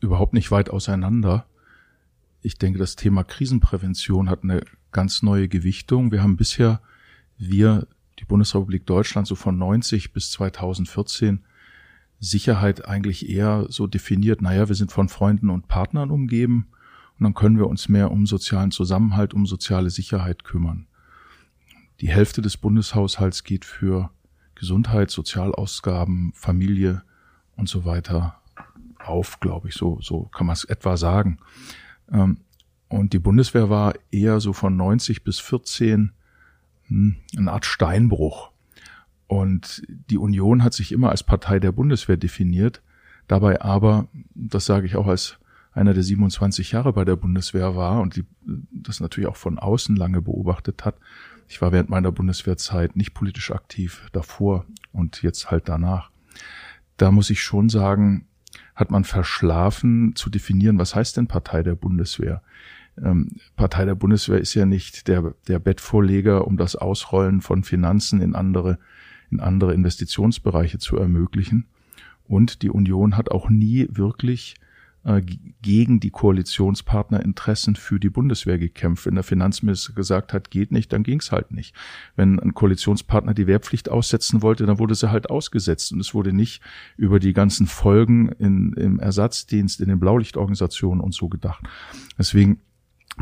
[0.00, 1.46] überhaupt nicht weit auseinander.
[2.40, 6.10] Ich denke, das Thema Krisenprävention hat eine ganz neue Gewichtung.
[6.10, 6.80] Wir haben bisher,
[7.36, 7.86] wir,
[8.18, 11.44] die Bundesrepublik Deutschland, so von 90 bis 2014
[12.18, 16.68] Sicherheit eigentlich eher so definiert, naja, wir sind von Freunden und Partnern umgeben
[17.18, 20.86] und dann können wir uns mehr um sozialen Zusammenhalt, um soziale Sicherheit kümmern.
[22.00, 24.10] Die Hälfte des Bundeshaushalts geht für
[24.54, 27.02] Gesundheit, Sozialausgaben, Familie
[27.56, 28.40] und so weiter
[28.98, 29.74] auf, glaube ich.
[29.74, 31.38] So, so kann man es etwa sagen.
[32.12, 32.38] Ähm,
[32.88, 36.12] und die Bundeswehr war eher so von 90 bis 14
[36.88, 38.50] hm, eine Art Steinbruch.
[39.26, 42.80] Und die Union hat sich immer als Partei der Bundeswehr definiert,
[43.26, 45.38] dabei aber, das sage ich auch als
[45.76, 48.24] einer, der 27 Jahre bei der Bundeswehr war und die,
[48.72, 50.96] das natürlich auch von außen lange beobachtet hat.
[51.48, 56.10] Ich war während meiner Bundeswehrzeit nicht politisch aktiv davor und jetzt halt danach.
[56.96, 58.26] Da muss ich schon sagen,
[58.74, 62.42] hat man verschlafen zu definieren, was heißt denn Partei der Bundeswehr?
[63.02, 68.22] Ähm, Partei der Bundeswehr ist ja nicht der, der Bettvorleger, um das Ausrollen von Finanzen
[68.22, 68.78] in andere,
[69.30, 71.66] in andere Investitionsbereiche zu ermöglichen.
[72.24, 74.54] Und die Union hat auch nie wirklich
[75.06, 75.22] äh,
[75.62, 79.06] gegen die Koalitionspartnerinteressen für die Bundeswehr gekämpft.
[79.06, 81.76] Wenn der Finanzminister gesagt hat, geht nicht, dann ging's halt nicht.
[82.16, 86.32] Wenn ein Koalitionspartner die Wehrpflicht aussetzen wollte, dann wurde sie halt ausgesetzt und es wurde
[86.32, 86.60] nicht
[86.96, 91.64] über die ganzen Folgen in, im Ersatzdienst, in den Blaulichtorganisationen und so gedacht.
[92.18, 92.58] Deswegen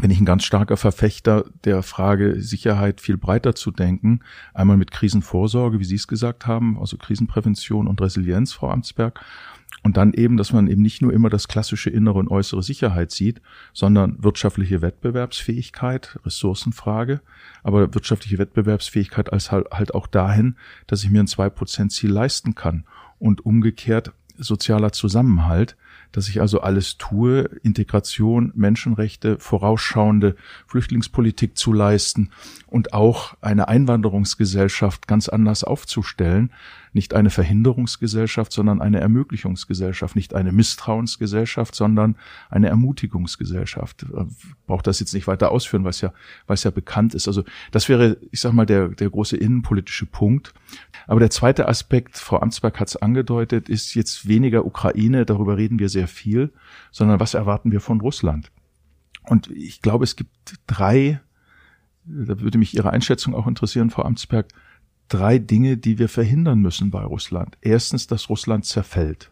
[0.01, 4.20] bin ich ein ganz starker Verfechter der Frage Sicherheit viel breiter zu denken.
[4.53, 9.20] Einmal mit Krisenvorsorge, wie Sie es gesagt haben, also Krisenprävention und Resilienz, Frau Amtsberg.
[9.82, 13.10] Und dann eben, dass man eben nicht nur immer das klassische innere und äußere Sicherheit
[13.10, 17.20] sieht, sondern wirtschaftliche Wettbewerbsfähigkeit, Ressourcenfrage,
[17.62, 20.56] aber wirtschaftliche Wettbewerbsfähigkeit als halt, halt auch dahin,
[20.87, 22.84] dass ich mir ein zwei Prozent Ziel leisten kann.
[23.18, 25.76] Und umgekehrt sozialer Zusammenhalt,
[26.12, 32.30] dass ich also alles tue, Integration, Menschenrechte, vorausschauende Flüchtlingspolitik zu leisten
[32.66, 36.52] und auch eine Einwanderungsgesellschaft ganz anders aufzustellen,
[36.94, 42.16] nicht eine Verhinderungsgesellschaft, sondern eine Ermöglichungsgesellschaft, nicht eine Misstrauensgesellschaft, sondern
[42.50, 44.07] eine Ermutigungsgesellschaft.
[44.66, 46.12] Braucht das jetzt nicht weiter ausführen, was ja,
[46.46, 47.26] was ja bekannt ist.
[47.26, 50.54] Also das wäre, ich sag mal, der, der große innenpolitische Punkt.
[51.07, 55.78] Aber der zweite Aspekt, Frau Amtsberg hat es angedeutet, ist jetzt weniger Ukraine, darüber reden
[55.78, 56.52] wir sehr viel,
[56.92, 58.52] sondern was erwarten wir von Russland?
[59.24, 60.30] Und ich glaube, es gibt
[60.66, 61.20] drei,
[62.04, 64.46] da würde mich Ihre Einschätzung auch interessieren, Frau Amtsberg,
[65.08, 67.56] drei Dinge, die wir verhindern müssen bei Russland.
[67.60, 69.30] Erstens, dass Russland zerfällt,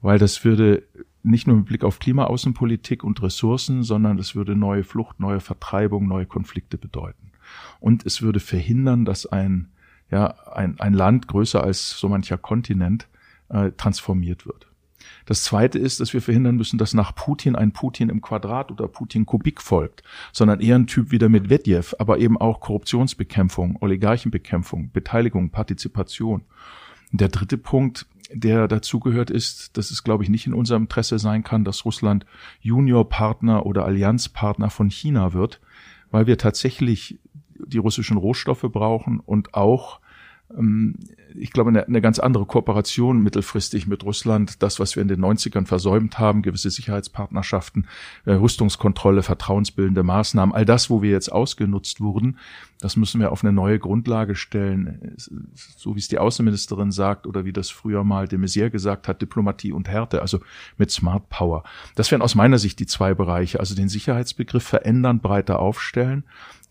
[0.00, 0.84] weil das würde
[1.22, 6.08] nicht nur mit Blick auf Klimaaußenpolitik und Ressourcen, sondern es würde neue Flucht, neue Vertreibung,
[6.08, 7.32] neue Konflikte bedeuten.
[7.78, 9.68] Und es würde verhindern, dass ein,
[10.10, 13.08] ja, ein, ein Land größer als so mancher Kontinent
[13.48, 14.69] äh, transformiert wird.
[15.26, 18.88] Das zweite ist, dass wir verhindern müssen, dass nach Putin ein Putin im Quadrat oder
[18.88, 20.02] Putin Kubik folgt,
[20.32, 26.42] sondern eher ein Typ wie der Medvedev, aber eben auch Korruptionsbekämpfung, Oligarchenbekämpfung, Beteiligung, Partizipation.
[27.12, 31.42] Der dritte Punkt, der dazugehört ist, dass es, glaube ich, nicht in unserem Interesse sein
[31.42, 32.24] kann, dass Russland
[32.60, 35.60] Juniorpartner oder Allianzpartner von China wird,
[36.10, 37.18] weil wir tatsächlich
[37.66, 39.99] die russischen Rohstoffe brauchen und auch
[41.34, 45.20] ich glaube, eine, eine ganz andere Kooperation mittelfristig mit Russland, das, was wir in den
[45.20, 47.86] 90ern versäumt haben, gewisse Sicherheitspartnerschaften,
[48.24, 52.38] äh, Rüstungskontrolle, vertrauensbildende Maßnahmen, all das, wo wir jetzt ausgenutzt wurden,
[52.80, 57.44] das müssen wir auf eine neue Grundlage stellen, so wie es die Außenministerin sagt oder
[57.44, 60.40] wie das früher mal de Maizière gesagt hat, Diplomatie und Härte, also
[60.78, 61.62] mit Smart Power.
[61.94, 66.24] Das wären aus meiner Sicht die zwei Bereiche, also den Sicherheitsbegriff verändern, breiter aufstellen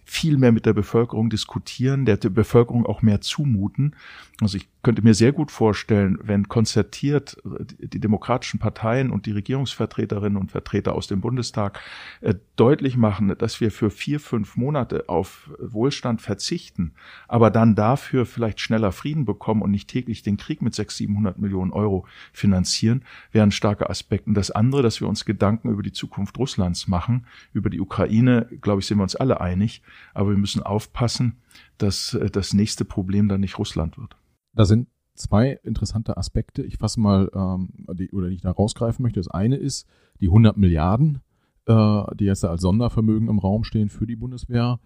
[0.09, 3.95] viel mehr mit der Bevölkerung diskutieren, der, Bevölkerung auch mehr zumuten.
[4.41, 10.37] Also ich könnte mir sehr gut vorstellen, wenn konzertiert die demokratischen Parteien und die Regierungsvertreterinnen
[10.37, 11.81] und Vertreter aus dem Bundestag
[12.21, 16.93] äh, deutlich machen, dass wir für vier, fünf Monate auf Wohlstand verzichten,
[17.27, 21.37] aber dann dafür vielleicht schneller Frieden bekommen und nicht täglich den Krieg mit sechs, siebenhundert
[21.37, 24.31] Millionen Euro finanzieren, wären starke Aspekte.
[24.31, 28.79] Das andere, dass wir uns Gedanken über die Zukunft Russlands machen, über die Ukraine, glaube
[28.79, 29.81] ich, sind wir uns alle einig,
[30.13, 31.41] aber wir müssen aufpassen,
[31.77, 34.15] dass äh, das nächste Problem dann nicht Russland wird.
[34.53, 36.63] Da sind zwei interessante Aspekte.
[36.63, 39.19] Ich fasse mal, ähm, die, oder die ich da rausgreifen möchte.
[39.19, 39.87] Das eine ist
[40.19, 41.21] die 100 Milliarden,
[41.65, 44.79] äh, die jetzt als Sondervermögen im Raum stehen für die Bundeswehr.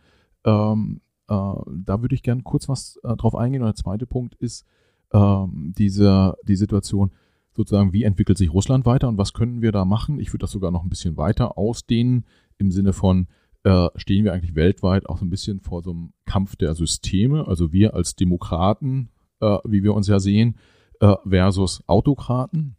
[0.43, 3.61] Ähm, äh, da würde ich gerne kurz was äh, drauf eingehen.
[3.61, 4.65] Und der zweite Punkt ist
[5.13, 7.11] ähm, diese, die Situation,
[7.55, 10.19] sozusagen, wie entwickelt sich Russland weiter und was können wir da machen?
[10.19, 12.25] Ich würde das sogar noch ein bisschen weiter ausdehnen
[12.57, 13.27] im Sinne von,
[13.63, 17.47] äh, stehen wir eigentlich weltweit auch so ein bisschen vor so einem Kampf der Systeme.
[17.47, 19.09] Also wir als Demokraten
[19.43, 20.55] äh, wie wir uns ja sehen,
[20.99, 22.75] äh, versus Autokraten.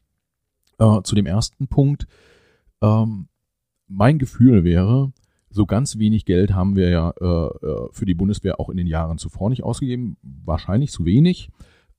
[0.79, 2.07] Äh, zu dem ersten Punkt.
[2.83, 3.29] Ähm,
[3.87, 5.13] mein Gefühl wäre,
[5.51, 8.89] so ganz wenig Geld haben wir ja äh, äh, für die Bundeswehr auch in den
[8.89, 10.17] Jahren zuvor nicht ausgegeben.
[10.23, 11.51] Wahrscheinlich zu wenig.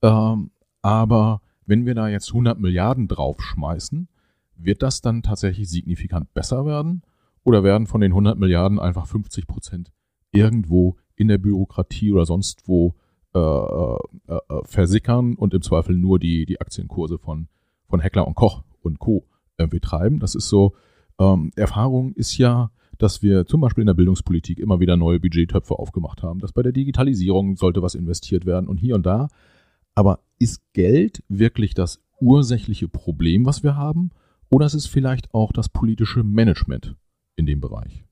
[0.02, 0.52] Ähm,
[0.82, 4.10] aber wenn wir da jetzt 100 Milliarden draufschmeißen,
[4.58, 7.04] wird das dann tatsächlich signifikant besser werden?
[7.44, 9.92] Oder werden von den 100 Milliarden einfach 50 Prozent
[10.32, 12.96] irgendwo in der Bürokratie oder sonst wo
[13.36, 17.50] äh, äh, äh, versickern und im Zweifel nur die, die Aktienkurse von,
[17.90, 19.28] von Heckler und Koch und Co.
[19.58, 20.20] irgendwie treiben.
[20.20, 20.74] Das ist so,
[21.20, 25.78] ähm, Erfahrung ist ja, dass wir zum Beispiel in der Bildungspolitik immer wieder neue Budgettöpfe
[25.78, 29.28] aufgemacht haben, dass bei der Digitalisierung sollte was investiert werden und hier und da.
[29.96, 34.12] Aber ist Geld wirklich das ursächliche Problem, was wir haben?
[34.50, 36.96] Oder ist es vielleicht auch das politische Management
[37.36, 38.06] in dem Bereich?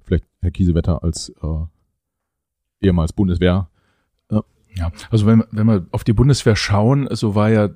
[0.00, 1.66] Vielleicht Herr Kiesewetter als äh,
[2.82, 3.68] ehemals Bundeswehr.
[4.30, 4.40] Äh.
[4.74, 7.70] Ja, also wenn, wenn wir auf die Bundeswehr schauen, so war ja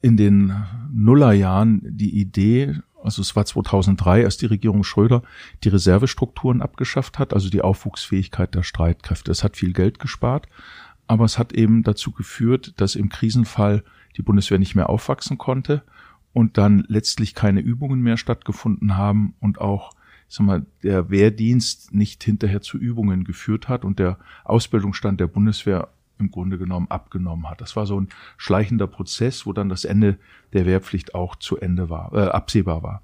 [0.00, 0.54] in den
[0.92, 5.22] Nullerjahren die Idee, also es war 2003, als die Regierung Schröder
[5.64, 9.30] die Reservestrukturen abgeschafft hat, also die Aufwuchsfähigkeit der Streitkräfte.
[9.30, 10.46] Es hat viel Geld gespart,
[11.06, 13.84] aber es hat eben dazu geführt, dass im Krisenfall
[14.16, 15.82] die Bundeswehr nicht mehr aufwachsen konnte
[16.32, 19.92] und dann letztlich keine Übungen mehr stattgefunden haben und auch
[20.32, 25.26] ich sag mal, der Wehrdienst nicht hinterher zu Übungen geführt hat und der Ausbildungsstand der
[25.26, 27.60] Bundeswehr im Grunde genommen abgenommen hat.
[27.60, 30.18] Das war so ein schleichender Prozess, wo dann das Ende
[30.54, 33.02] der Wehrpflicht auch zu Ende war, äh, absehbar war.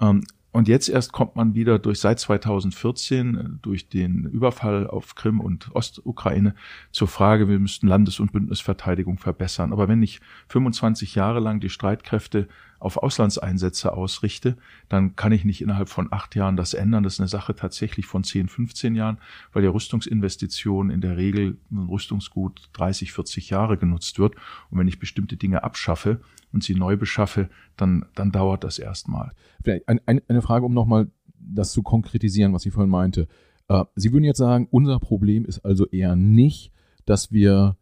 [0.00, 0.22] Ähm,
[0.58, 5.38] und jetzt erst kommt man wieder durch seit 2014 äh, durch den Überfall auf Krim
[5.38, 6.56] und Ostukraine
[6.90, 9.72] zur Frage, wir müssten Landes- und Bündnisverteidigung verbessern.
[9.72, 10.18] Aber wenn ich
[10.48, 12.48] 25 Jahre lang die Streitkräfte
[12.80, 14.56] auf Auslandseinsätze ausrichte,
[14.88, 17.04] dann kann ich nicht innerhalb von acht Jahren das ändern.
[17.04, 19.18] Das ist eine Sache tatsächlich von 10, 15 Jahren,
[19.52, 24.34] weil die Rüstungsinvestition in der Regel ein Rüstungsgut 30, 40 Jahre genutzt wird.
[24.70, 26.18] Und wenn ich bestimmte Dinge abschaffe
[26.52, 29.32] und sie neu beschaffe, dann, dann dauert das erstmal.
[29.62, 33.28] Vielleicht ein, ein, eine Frage, um nochmal das zu konkretisieren, was Sie vorhin meinte.
[33.68, 36.72] Äh, sie würden jetzt sagen, unser Problem ist also eher nicht,
[37.04, 37.76] dass wir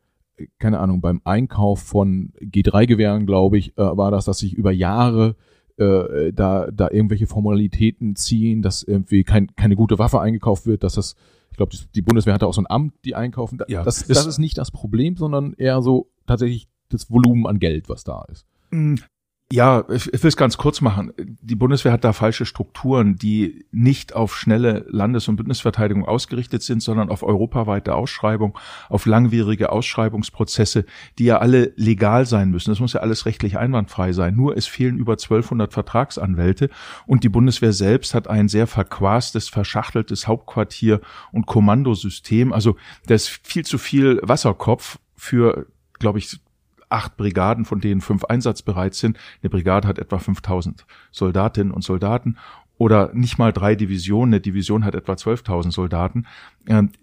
[0.58, 5.36] keine Ahnung, beim Einkauf von G3-Gewehren, glaube ich, äh, war das, dass sich über Jahre
[5.78, 10.94] äh, da, da irgendwelche Formalitäten ziehen, dass irgendwie kein, keine gute Waffe eingekauft wird, dass
[10.94, 11.16] das,
[11.50, 13.58] ich glaube, die Bundeswehr hatte auch so ein Amt, die einkaufen.
[13.68, 17.88] Ja, das, das ist nicht das Problem, sondern eher so tatsächlich das Volumen an Geld,
[17.88, 18.46] was da ist.
[18.70, 18.98] Hm,
[19.52, 21.12] ja, ich, will es ganz kurz machen.
[21.16, 26.82] Die Bundeswehr hat da falsche Strukturen, die nicht auf schnelle Landes- und Bündnisverteidigung ausgerichtet sind,
[26.82, 30.84] sondern auf europaweite Ausschreibung, auf langwierige Ausschreibungsprozesse,
[31.20, 32.70] die ja alle legal sein müssen.
[32.70, 34.34] Das muss ja alles rechtlich einwandfrei sein.
[34.34, 36.68] Nur es fehlen über 1200 Vertragsanwälte
[37.06, 41.00] und die Bundeswehr selbst hat ein sehr verquastes, verschachteltes Hauptquartier
[41.30, 42.52] und Kommandosystem.
[42.52, 42.76] Also
[43.06, 46.38] da ist viel zu viel Wasserkopf für glaube ich,
[46.88, 49.18] acht Brigaden, von denen fünf einsatzbereit sind.
[49.42, 52.36] Eine Brigade hat etwa 5000 Soldatinnen und Soldaten
[52.78, 54.34] oder nicht mal drei Divisionen.
[54.34, 56.26] Eine Division hat etwa 12.000 Soldaten,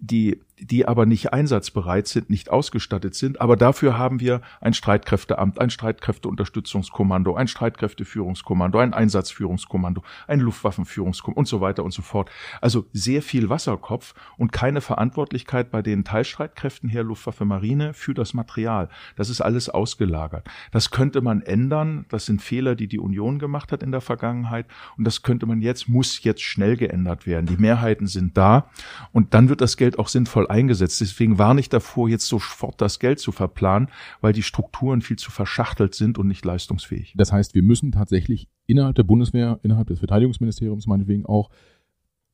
[0.00, 3.40] die die aber nicht einsatzbereit sind, nicht ausgestattet sind.
[3.40, 11.46] Aber dafür haben wir ein Streitkräfteamt, ein Streitkräfteunterstützungskommando, ein Streitkräfteführungskommando, ein Einsatzführungskommando, ein Luftwaffenführungskommando und
[11.46, 12.30] so weiter und so fort.
[12.60, 18.32] Also sehr viel Wasserkopf und keine Verantwortlichkeit bei den Teilstreitkräften her Luftwaffe Marine für das
[18.32, 18.88] Material.
[19.16, 20.46] Das ist alles ausgelagert.
[20.70, 22.06] Das könnte man ändern.
[22.08, 24.66] Das sind Fehler, die die Union gemacht hat in der Vergangenheit.
[24.96, 27.46] Und das könnte man jetzt, muss jetzt schnell geändert werden.
[27.46, 28.70] Die Mehrheiten sind da.
[29.12, 31.00] Und dann wird das Geld auch sinnvoll eingesetzt.
[31.00, 33.88] Deswegen warne ich davor, jetzt sofort das Geld zu verplanen,
[34.20, 37.14] weil die Strukturen viel zu verschachtelt sind und nicht leistungsfähig.
[37.16, 41.50] Das heißt, wir müssen tatsächlich innerhalb der Bundeswehr, innerhalb des Verteidigungsministeriums meinetwegen auch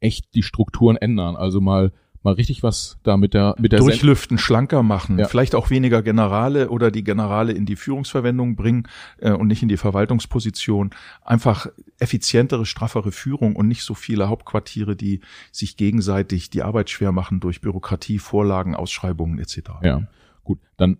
[0.01, 1.37] echt die Strukturen ändern.
[1.37, 5.27] Also mal mal richtig was da mit der mit der durchlüften, Sen schlanker machen, ja.
[5.27, 9.69] vielleicht auch weniger Generale oder die Generale in die Führungsverwendung bringen äh, und nicht in
[9.69, 10.91] die Verwaltungsposition.
[11.23, 11.67] Einfach
[11.99, 17.41] effizientere, straffere Führung und nicht so viele Hauptquartiere, die sich gegenseitig die Arbeit schwer machen
[17.41, 19.59] durch Bürokratie, Vorlagen, Ausschreibungen etc.
[19.83, 20.03] Ja.
[20.43, 20.99] Gut, dann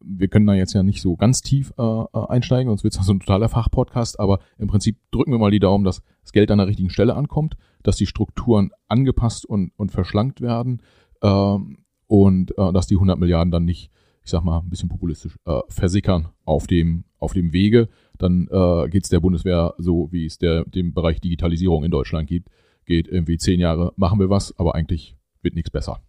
[0.00, 3.06] wir können da jetzt ja nicht so ganz tief äh, äh einsteigen, sonst wird es
[3.06, 6.50] so ein totaler Fachpodcast, aber im Prinzip drücken wir mal die Daumen, dass das Geld
[6.50, 10.82] an der richtigen Stelle ankommt, dass die Strukturen angepasst und, und verschlankt werden
[11.22, 13.90] ähm, und äh, dass die 100 Milliarden dann nicht,
[14.24, 17.88] ich sag mal, ein bisschen populistisch äh, versickern auf dem, auf dem Wege.
[18.18, 22.28] Dann äh, geht es der Bundeswehr so, wie es der, dem Bereich Digitalisierung in Deutschland
[22.28, 22.48] gibt.
[22.86, 26.00] Geht irgendwie zehn Jahre, machen wir was, aber eigentlich wird nichts besser.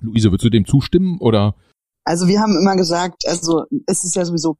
[0.00, 1.54] Luise, würdest du dem zustimmen oder?
[2.04, 4.56] Also wir haben immer gesagt, also es ist ja sowieso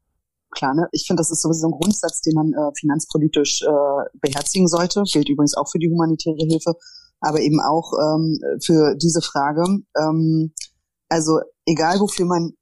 [0.57, 0.89] klar, ne?
[0.93, 5.03] Ich finde, das ist sowieso ein Grundsatz, den man äh, finanzpolitisch äh, beherzigen sollte.
[5.13, 6.75] Gilt übrigens auch für die humanitäre Hilfe,
[7.21, 9.65] aber eben auch ähm, für diese Frage.
[9.97, 10.53] Ähm,
[11.09, 12.53] also egal, wofür man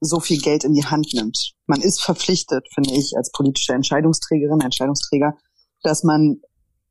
[0.00, 4.60] so viel Geld in die Hand nimmt, man ist verpflichtet, finde ich, als politische Entscheidungsträgerin,
[4.60, 5.34] Entscheidungsträger,
[5.82, 6.40] dass man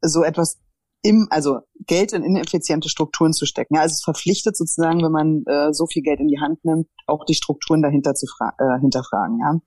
[0.02, 0.60] so etwas
[1.02, 3.76] im, also Geld in ineffiziente Strukturen zu stecken.
[3.76, 6.88] Ja, also es verpflichtet sozusagen, wenn man äh, so viel Geld in die Hand nimmt,
[7.08, 8.26] auch die Strukturen dahinter zu
[8.58, 9.39] äh, hinterfragen.
[9.39, 9.60] Ja,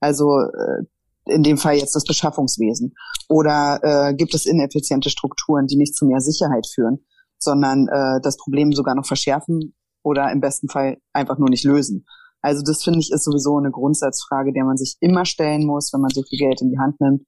[0.00, 0.84] also äh,
[1.26, 2.94] in dem Fall jetzt das Beschaffungswesen.
[3.28, 7.04] Oder äh, gibt es ineffiziente Strukturen, die nicht zu mehr Sicherheit führen,
[7.38, 12.06] sondern äh, das Problem sogar noch verschärfen oder im besten Fall einfach nur nicht lösen.
[12.40, 16.00] Also das finde ich ist sowieso eine Grundsatzfrage, der man sich immer stellen muss, wenn
[16.00, 17.26] man so viel Geld in die Hand nimmt.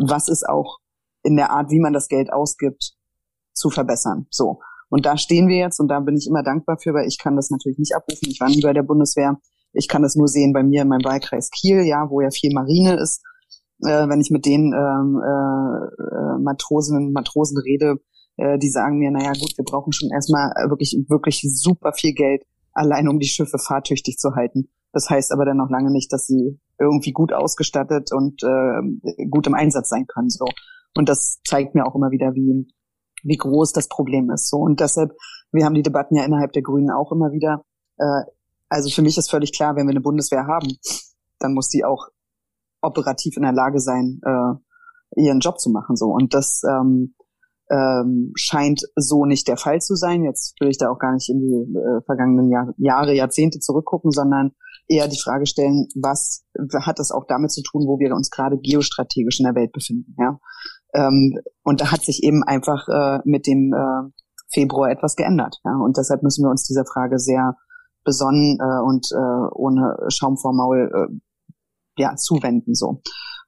[0.00, 0.78] Was ist auch
[1.22, 2.94] in der Art, wie man das Geld ausgibt,
[3.52, 4.26] zu verbessern?
[4.30, 4.60] So.
[4.88, 7.36] Und da stehen wir jetzt und da bin ich immer dankbar für, weil ich kann
[7.36, 8.30] das natürlich nicht abrufen.
[8.30, 9.38] Ich war nie bei der Bundeswehr.
[9.72, 12.52] Ich kann das nur sehen bei mir in meinem Wahlkreis Kiel, ja, wo ja viel
[12.52, 13.22] Marine ist.
[13.84, 18.00] Äh, wenn ich mit den ähm, äh, äh, Matrosen rede,
[18.36, 22.42] äh, die sagen mir, naja gut, wir brauchen schon erstmal wirklich, wirklich super viel Geld,
[22.72, 24.68] allein um die Schiffe fahrtüchtig zu halten.
[24.92, 29.46] Das heißt aber dann noch lange nicht, dass sie irgendwie gut ausgestattet und äh, gut
[29.46, 30.30] im Einsatz sein können.
[30.30, 30.46] So.
[30.96, 32.66] Und das zeigt mir auch immer wieder, wie,
[33.22, 34.48] wie groß das Problem ist.
[34.48, 34.58] So.
[34.58, 35.12] Und deshalb,
[35.52, 37.64] wir haben die Debatten ja innerhalb der Grünen auch immer wieder.
[37.98, 38.22] Äh,
[38.68, 40.68] also für mich ist völlig klar, wenn wir eine Bundeswehr haben,
[41.38, 42.08] dann muss die auch
[42.80, 45.96] operativ in der Lage sein, äh, ihren Job zu machen.
[45.96, 46.06] So.
[46.06, 47.14] Und das ähm,
[47.70, 50.24] ähm, scheint so nicht der Fall zu sein.
[50.24, 54.10] Jetzt will ich da auch gar nicht in die äh, vergangenen Jahr, Jahre, Jahrzehnte zurückgucken,
[54.10, 54.52] sondern
[54.86, 56.44] eher die Frage stellen, was
[56.84, 60.14] hat das auch damit zu tun, wo wir uns gerade geostrategisch in der Welt befinden.
[60.18, 60.38] Ja?
[60.94, 64.10] Ähm, und da hat sich eben einfach äh, mit dem äh,
[64.50, 65.60] Februar etwas geändert.
[65.64, 65.76] Ja?
[65.76, 67.54] Und deshalb müssen wir uns dieser Frage sehr
[68.08, 72.74] besonnen äh, und äh, ohne Schaum vor Maul äh, ja, zuwenden.
[72.74, 73.02] So.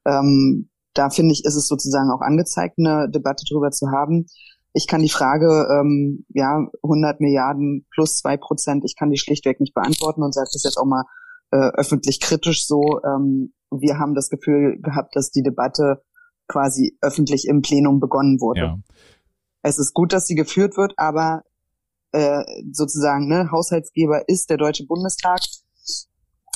[0.06, 4.26] Ähm, da finde ich, ist es sozusagen auch angezeigt, eine Debatte darüber zu haben.
[4.74, 9.60] Ich kann die Frage, ähm, ja, 100 Milliarden plus zwei Prozent, ich kann die schlichtweg
[9.60, 11.04] nicht beantworten und sage das jetzt auch mal
[11.52, 13.00] äh, öffentlich kritisch so.
[13.04, 16.02] Ähm, wir haben das Gefühl gehabt, dass die Debatte
[16.48, 18.60] quasi öffentlich im Plenum begonnen wurde.
[18.60, 18.78] Ja.
[19.62, 21.42] Es ist gut, dass sie geführt wird, aber
[22.12, 25.40] äh, sozusagen ne, Haushaltsgeber ist der Deutsche Bundestag.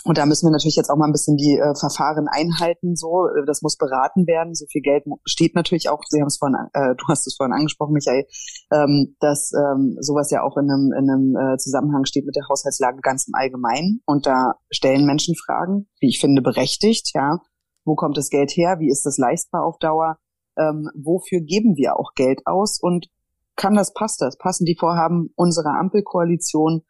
[0.07, 2.95] Und da müssen wir natürlich jetzt auch mal ein bisschen die äh, Verfahren einhalten.
[2.95, 4.55] So, das muss beraten werden.
[4.55, 6.01] So viel Geld steht natürlich auch.
[6.09, 8.27] Sie haben es vorhin, äh, du hast es vorhin angesprochen, Michael,
[8.71, 12.47] ähm, dass ähm, sowas ja auch in einem, in einem äh, Zusammenhang steht mit der
[12.51, 14.03] Haushaltslage ganz im Allgemeinen.
[14.05, 17.13] Und da stellen Menschen Fragen, wie ich finde berechtigt.
[17.15, 17.39] Ja,
[17.87, 18.81] wo kommt das Geld her?
[18.81, 20.19] Wie ist das leistbar auf Dauer?
[20.59, 22.79] Ähm, wofür geben wir auch Geld aus?
[22.79, 23.07] Und
[23.57, 24.37] kann das, passt das?
[24.37, 26.83] Passen die Vorhaben unserer Ampelkoalition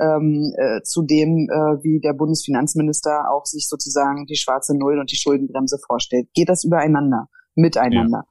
[0.00, 5.10] ähm, äh, zu dem, äh, wie der Bundesfinanzminister auch sich sozusagen die schwarze Null und
[5.10, 6.28] die Schuldenbremse vorstellt?
[6.34, 8.24] Geht das übereinander, miteinander?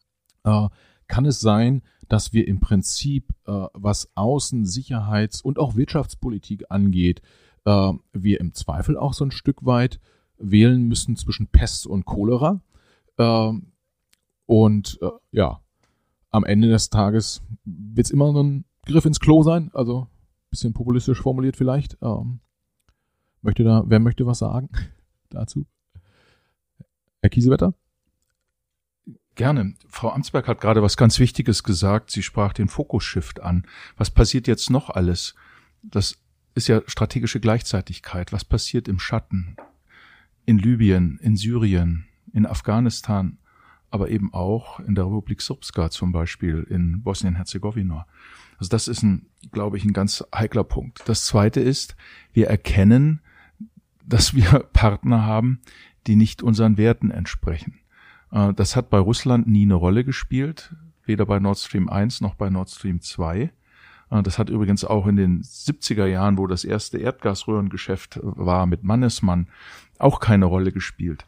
[0.45, 0.65] Ja.
[0.65, 0.69] Äh,
[1.07, 7.21] kann es sein, dass wir im Prinzip, äh, was Außen-, Sicherheits- und auch Wirtschaftspolitik angeht,
[7.65, 9.99] äh, wir im Zweifel auch so ein Stück weit
[10.37, 12.61] wählen müssen zwischen Pest und Cholera?
[13.17, 13.51] Äh,
[14.45, 15.61] und äh, ja,
[16.31, 20.07] am Ende des Tages wird es immer ein Griff ins Klo sein, also
[20.49, 21.97] bisschen populistisch formuliert vielleicht.
[22.01, 22.39] Ähm,
[23.41, 24.69] möchte da, wer möchte was sagen
[25.29, 25.65] dazu?
[27.21, 27.73] Herr Kiesewetter?
[29.35, 29.75] Gerne.
[29.87, 32.09] Frau Amtsberg hat gerade was ganz Wichtiges gesagt.
[32.09, 33.67] Sie sprach den Fokus-Shift an.
[33.95, 35.35] Was passiert jetzt noch alles?
[35.83, 36.17] Das
[36.55, 38.33] ist ja strategische Gleichzeitigkeit.
[38.33, 39.55] Was passiert im Schatten?
[40.45, 43.37] In Libyen, in Syrien, in Afghanistan,
[43.97, 48.05] aber eben auch in der Republik Srpska zum Beispiel, in Bosnien-Herzegowina.
[48.59, 51.01] Also das ist ein, glaube ich, ein ganz heikler Punkt.
[51.05, 51.95] Das zweite ist,
[52.31, 53.21] wir erkennen,
[54.05, 55.61] dass wir Partner haben,
[56.05, 57.79] die nicht unseren Werten entsprechen.
[58.31, 62.35] Äh, das hat bei Russland nie eine Rolle gespielt, weder bei Nord Stream 1 noch
[62.35, 63.51] bei Nord Stream 2.
[64.11, 68.83] Äh, das hat übrigens auch in den 70er Jahren, wo das erste Erdgasröhrengeschäft war mit
[68.83, 69.47] Mannesmann,
[69.97, 71.25] auch keine Rolle gespielt.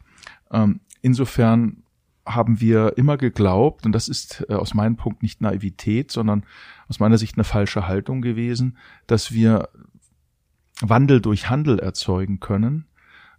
[0.52, 1.82] Ähm, insofern
[2.26, 6.44] haben wir immer geglaubt, und das ist äh, aus meinem Punkt nicht Naivität, sondern
[6.88, 9.68] aus meiner Sicht eine falsche Haltung gewesen, dass wir
[10.80, 12.86] Wandel durch Handel erzeugen können.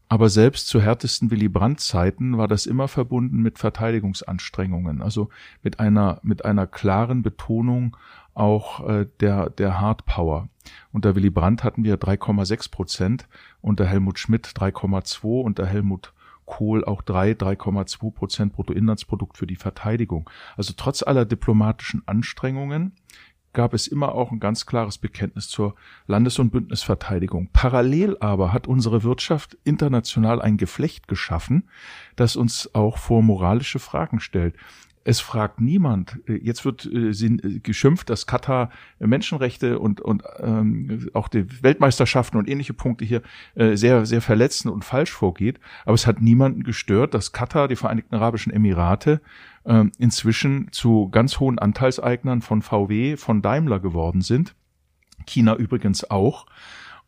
[0.09, 5.29] Aber selbst zu härtesten Willy Brandt-Zeiten war das immer verbunden mit Verteidigungsanstrengungen, also
[5.63, 7.95] mit einer, mit einer klaren Betonung
[8.33, 10.49] auch äh, der, der Hard Power.
[10.91, 13.27] Unter Willy Brandt hatten wir 3,6 Prozent,
[13.61, 16.13] unter Helmut Schmidt 3,2, unter Helmut
[16.51, 20.29] Kohl auch 3, 3,2 Prozent Bruttoinlandsprodukt für die Verteidigung.
[20.57, 22.91] Also trotz aller diplomatischen Anstrengungen
[23.53, 25.75] gab es immer auch ein ganz klares Bekenntnis zur
[26.07, 27.49] Landes- und Bündnisverteidigung.
[27.53, 31.69] Parallel aber hat unsere Wirtschaft international ein Geflecht geschaffen,
[32.17, 34.55] das uns auch vor moralische Fragen stellt.
[35.03, 36.19] Es fragt niemand.
[36.27, 42.47] Jetzt wird äh, äh, geschimpft, dass Katar Menschenrechte und, und ähm, auch die Weltmeisterschaften und
[42.47, 43.23] ähnliche Punkte hier
[43.55, 45.59] äh, sehr, sehr verletzend und falsch vorgeht.
[45.85, 49.21] Aber es hat niemanden gestört, dass Katar, die Vereinigten Arabischen Emirate,
[49.63, 54.55] äh, inzwischen zu ganz hohen Anteilseignern von VW, von Daimler geworden sind.
[55.25, 56.45] China übrigens auch.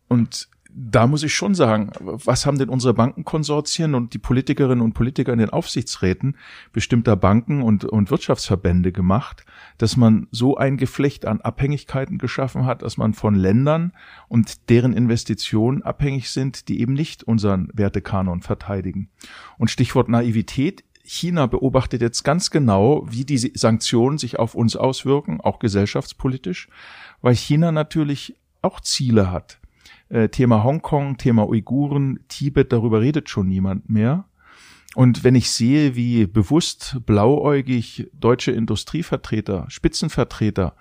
[0.07, 4.93] Und da muss ich schon sagen, was haben denn unsere Bankenkonsortien und die Politikerinnen und
[4.93, 6.35] Politiker in den Aufsichtsräten
[6.71, 9.45] bestimmter Banken und, und Wirtschaftsverbände gemacht,
[9.77, 13.93] dass man so ein Geflecht an Abhängigkeiten geschaffen hat, dass man von Ländern
[14.27, 19.09] und deren Investitionen abhängig sind, die eben nicht unseren Wertekanon verteidigen.
[19.57, 20.83] Und Stichwort Naivität.
[21.05, 26.69] China beobachtet jetzt ganz genau, wie diese Sanktionen sich auf uns auswirken, auch gesellschaftspolitisch,
[27.21, 29.59] weil China natürlich auch Ziele hat
[30.13, 34.25] äh, Thema Hongkong, Thema Uiguren, Tibet, darüber redet schon niemand mehr.
[34.95, 40.75] Und wenn ich sehe, wie bewusst blauäugig deutsche Industrievertreter, Spitzenvertreter,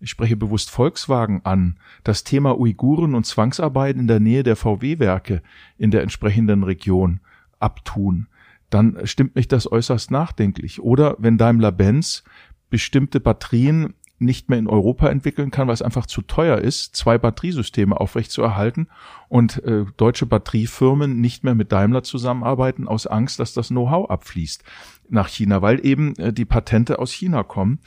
[0.00, 5.42] ich spreche bewusst Volkswagen an, das Thema Uiguren und Zwangsarbeit in der Nähe der VW-Werke
[5.76, 7.20] in der entsprechenden Region
[7.58, 8.28] abtun,
[8.70, 10.80] dann stimmt mich das äußerst nachdenklich.
[10.80, 12.24] Oder wenn Daimler-Benz
[12.70, 17.18] bestimmte Batterien nicht mehr in Europa entwickeln kann, weil es einfach zu teuer ist, zwei
[17.18, 18.88] Batteriesysteme aufrechtzuerhalten
[19.28, 24.64] und äh, deutsche Batteriefirmen nicht mehr mit Daimler zusammenarbeiten aus Angst, dass das Know-how abfließt
[25.08, 27.80] nach China, weil eben äh, die Patente aus China kommen.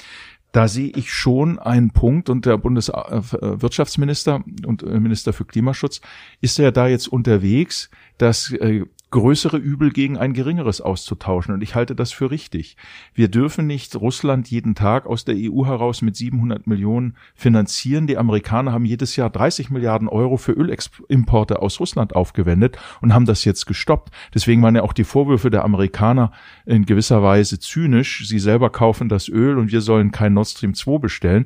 [0.51, 6.01] Da sehe ich schon einen Punkt und der Bundeswirtschaftsminister und äh, Minister für Klimaschutz
[6.41, 11.53] ist ja da jetzt unterwegs, dass äh, größere Übel gegen ein geringeres auszutauschen.
[11.53, 12.77] Und ich halte das für richtig.
[13.13, 18.07] Wir dürfen nicht Russland jeden Tag aus der EU heraus mit 700 Millionen finanzieren.
[18.07, 23.25] Die Amerikaner haben jedes Jahr 30 Milliarden Euro für Ölimporte aus Russland aufgewendet und haben
[23.25, 24.11] das jetzt gestoppt.
[24.33, 26.31] Deswegen waren ja auch die Vorwürfe der Amerikaner
[26.65, 28.27] in gewisser Weise zynisch.
[28.27, 31.45] Sie selber kaufen das Öl und wir sollen kein Nord Stream 2 bestellen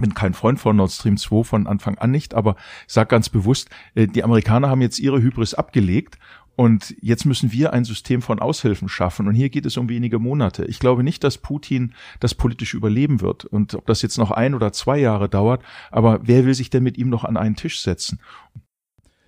[0.00, 3.70] bin kein Freund von Nord Stream 2 von Anfang an nicht, aber sage ganz bewusst,
[3.94, 6.18] äh, die Amerikaner haben jetzt ihre Hybris abgelegt
[6.58, 9.28] und jetzt müssen wir ein System von Aushilfen schaffen.
[9.28, 10.64] Und hier geht es um wenige Monate.
[10.64, 13.44] Ich glaube nicht, dass Putin das politisch überleben wird.
[13.44, 16.82] Und ob das jetzt noch ein oder zwei Jahre dauert, aber wer will sich denn
[16.82, 18.18] mit ihm noch an einen Tisch setzen?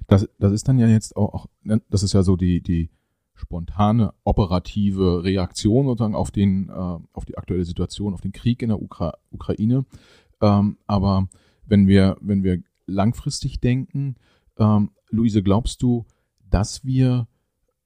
[0.08, 2.90] Das, das ist dann ja jetzt auch, ne, das ist ja so die, die
[3.36, 8.70] spontane operative Reaktion sozusagen auf den, äh, auf die aktuelle Situation, auf den Krieg in
[8.70, 9.84] der Ukra Ukraine.
[10.40, 11.28] Ähm, aber
[11.64, 14.16] wenn wir, wenn wir langfristig denken,
[14.58, 16.06] ähm, Luise, glaubst du,
[16.51, 17.26] dass wir,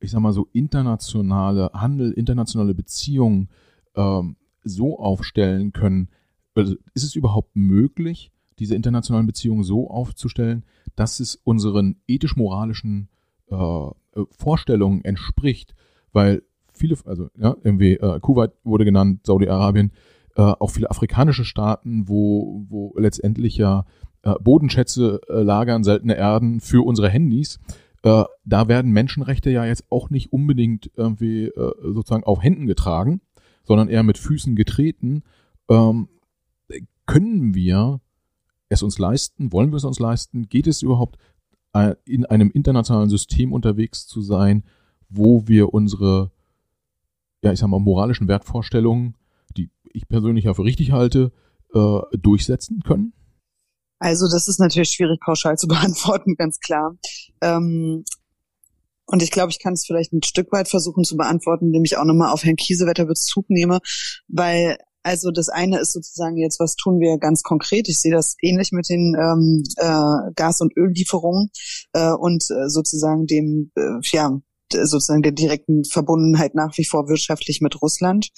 [0.00, 3.48] ich sag mal so, internationale Handel, internationale Beziehungen
[3.94, 6.08] ähm, so aufstellen können.
[6.54, 10.64] Also ist es überhaupt möglich, diese internationalen Beziehungen so aufzustellen,
[10.96, 13.08] dass es unseren ethisch-moralischen
[13.50, 13.90] äh,
[14.30, 15.74] Vorstellungen entspricht?
[16.12, 16.42] Weil
[16.72, 19.92] viele, also ja, irgendwie äh, Kuwait wurde genannt, Saudi-Arabien,
[20.36, 23.84] äh, auch viele afrikanische Staaten, wo, wo letztendlich ja
[24.22, 27.60] äh, Bodenschätze äh, lagern, seltene Erden für unsere Handys
[28.04, 33.22] äh, da werden Menschenrechte ja jetzt auch nicht unbedingt irgendwie äh, sozusagen auf Händen getragen,
[33.64, 35.22] sondern eher mit Füßen getreten.
[35.70, 36.08] Ähm,
[37.06, 38.02] können wir
[38.68, 39.52] es uns leisten?
[39.52, 40.50] Wollen wir es uns leisten?
[40.50, 41.16] Geht es überhaupt
[41.72, 44.64] äh, in einem internationalen System unterwegs zu sein,
[45.08, 46.30] wo wir unsere,
[47.42, 49.16] ja, ich sag mal, moralischen Wertvorstellungen,
[49.56, 51.32] die ich persönlich ja für richtig halte,
[51.72, 53.14] äh, durchsetzen können?
[53.98, 56.98] Also das ist natürlich schwierig pauschal zu beantworten, ganz klar.
[57.40, 58.04] Ähm,
[59.06, 61.96] und ich glaube, ich kann es vielleicht ein Stück weit versuchen zu beantworten, indem ich
[61.96, 63.80] auch nochmal auf Herrn Kiesewetter Bezug nehme,
[64.28, 67.88] weil also das eine ist sozusagen jetzt, was tun wir ganz konkret?
[67.88, 71.50] Ich sehe das ähnlich mit den ähm, äh, Gas- und Öllieferungen
[71.92, 74.40] äh, und äh, sozusagen dem äh, ja
[74.82, 78.30] sozusagen der direkten Verbundenheit nach wie vor wirtschaftlich mit Russland.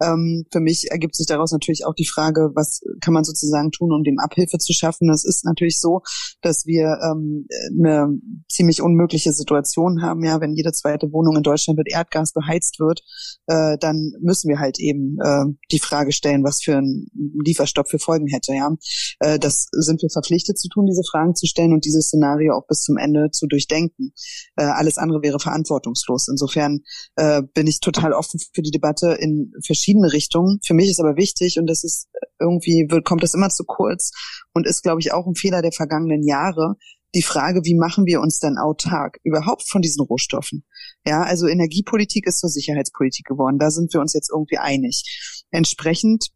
[0.00, 3.92] Ähm, für mich ergibt sich daraus natürlich auch die Frage, was kann man sozusagen tun,
[3.92, 5.10] um dem Abhilfe zu schaffen.
[5.10, 6.02] Es ist natürlich so,
[6.40, 7.46] dass wir ähm,
[7.78, 8.08] eine
[8.48, 10.24] ziemlich unmögliche Situation haben.
[10.24, 13.02] Ja, wenn jede zweite Wohnung in Deutschland mit Erdgas beheizt wird,
[13.46, 17.08] äh, dann müssen wir halt eben äh, die Frage stellen, was für ein
[17.44, 18.52] Lieferstopp für Folgen hätte.
[18.54, 18.74] Ja,
[19.20, 22.66] äh, das sind wir verpflichtet zu tun, diese Fragen zu stellen und dieses Szenario auch
[22.66, 24.12] bis zum Ende zu durchdenken.
[24.56, 25.40] Äh, alles andere wäre
[25.78, 26.28] verantwortungslos.
[26.28, 26.80] Insofern
[27.16, 30.60] äh, bin ich total offen für die Debatte in verschiedene Richtungen.
[30.64, 32.08] Für mich ist aber wichtig und das ist
[32.40, 34.12] irgendwie wird, kommt das immer zu kurz
[34.52, 36.76] und ist, glaube ich, auch ein Fehler der vergangenen Jahre,
[37.14, 40.64] die Frage, wie machen wir uns denn autark überhaupt von diesen Rohstoffen?
[41.06, 43.58] Ja, also Energiepolitik ist zur Sicherheitspolitik geworden.
[43.58, 45.46] Da sind wir uns jetzt irgendwie einig.
[45.50, 46.28] Entsprechend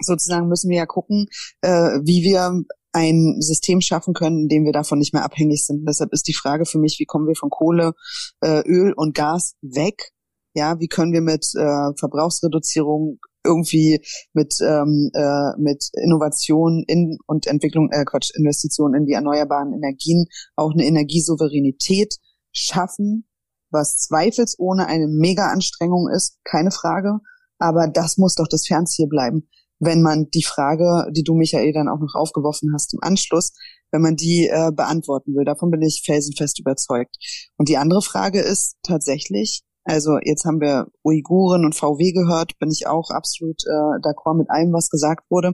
[0.00, 1.28] sozusagen müssen wir ja gucken,
[1.60, 5.84] äh, wie wir ein System schaffen können, in dem wir davon nicht mehr abhängig sind.
[5.86, 7.92] Deshalb ist die Frage für mich, wie kommen wir von Kohle,
[8.40, 10.12] äh, Öl und Gas weg?
[10.54, 14.00] Ja, wie können wir mit äh, Verbrauchsreduzierung irgendwie
[14.32, 20.26] mit ähm, äh, mit Innovation in und Entwicklung, äh, Quatsch, Investitionen in die erneuerbaren Energien
[20.54, 22.14] auch eine Energiesouveränität
[22.52, 23.26] schaffen,
[23.70, 27.18] was zweifelsohne eine Mega-Anstrengung ist, keine Frage.
[27.58, 29.48] Aber das muss doch das Fernziel bleiben.
[29.78, 33.52] Wenn man die Frage, die du Michael dann auch noch aufgeworfen hast im Anschluss,
[33.90, 35.44] wenn man die äh, beantworten will.
[35.44, 37.16] Davon bin ich felsenfest überzeugt.
[37.56, 42.70] Und die andere Frage ist tatsächlich, also jetzt haben wir Uiguren und VW gehört, bin
[42.70, 45.52] ich auch absolut äh, d'accord mit allem, was gesagt wurde.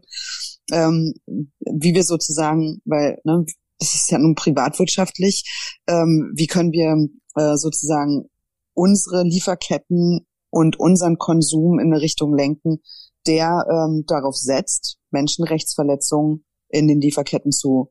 [0.72, 3.44] Ähm, wie wir sozusagen, weil ne,
[3.78, 5.44] es ist ja nun privatwirtschaftlich,
[5.86, 8.30] ähm, wie können wir äh, sozusagen
[8.72, 12.80] unsere Lieferketten und unseren Konsum in eine Richtung lenken,
[13.26, 17.90] der ähm, darauf setzt, Menschenrechtsverletzungen in den Lieferketten zu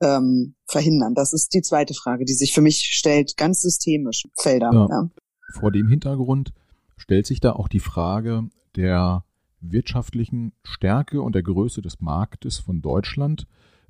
[0.00, 1.14] ähm, verhindern.
[1.14, 4.70] Das ist die zweite Frage, die sich für mich stellt, ganz systemisch, Felder.
[4.72, 4.86] Ja.
[4.88, 5.10] Ja.
[5.58, 6.52] Vor dem Hintergrund
[6.96, 9.24] stellt sich da auch die Frage der
[9.60, 13.46] wirtschaftlichen Stärke und der Größe des Marktes von Deutschland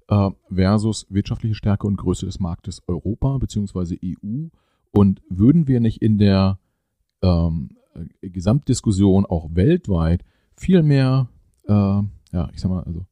[0.08, 3.98] äh, versus wirtschaftliche Stärke und Größe des Marktes Europa bzw.
[4.04, 4.48] EU.
[4.92, 6.58] Und würden wir nicht in der
[7.22, 7.76] ähm,
[8.20, 10.24] Gesamtdiskussion auch weltweit
[10.60, 11.28] viel mehr,
[11.66, 13.06] äh, ja, ich sag mal, also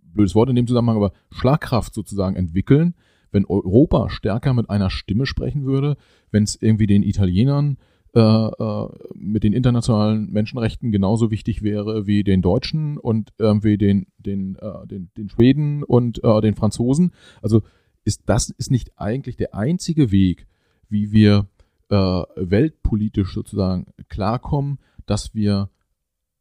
[0.00, 2.94] blödes Wort in dem Zusammenhang, aber Schlagkraft sozusagen entwickeln,
[3.32, 5.96] wenn Europa stärker mit einer Stimme sprechen würde,
[6.30, 7.78] wenn es irgendwie den Italienern
[8.14, 14.06] äh, äh, mit den internationalen Menschenrechten genauso wichtig wäre wie den Deutschen und irgendwie den,
[14.18, 17.10] den, äh, den, den Schweden und äh, den Franzosen.
[17.42, 17.62] Also
[18.04, 20.46] ist das ist nicht eigentlich der einzige Weg,
[20.88, 21.48] wie wir
[21.88, 25.70] äh, weltpolitisch sozusagen klarkommen, dass wir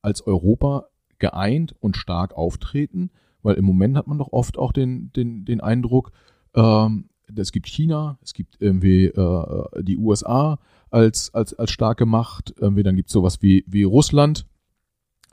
[0.04, 0.86] als Europa
[1.18, 3.10] geeint und stark auftreten,
[3.42, 6.12] weil im Moment hat man doch oft auch den, den, den Eindruck,
[6.54, 10.60] ähm, es gibt China, es gibt irgendwie äh, die USA
[10.92, 14.46] als, als, als starke Macht, irgendwie dann gibt es sowas wie, wie Russland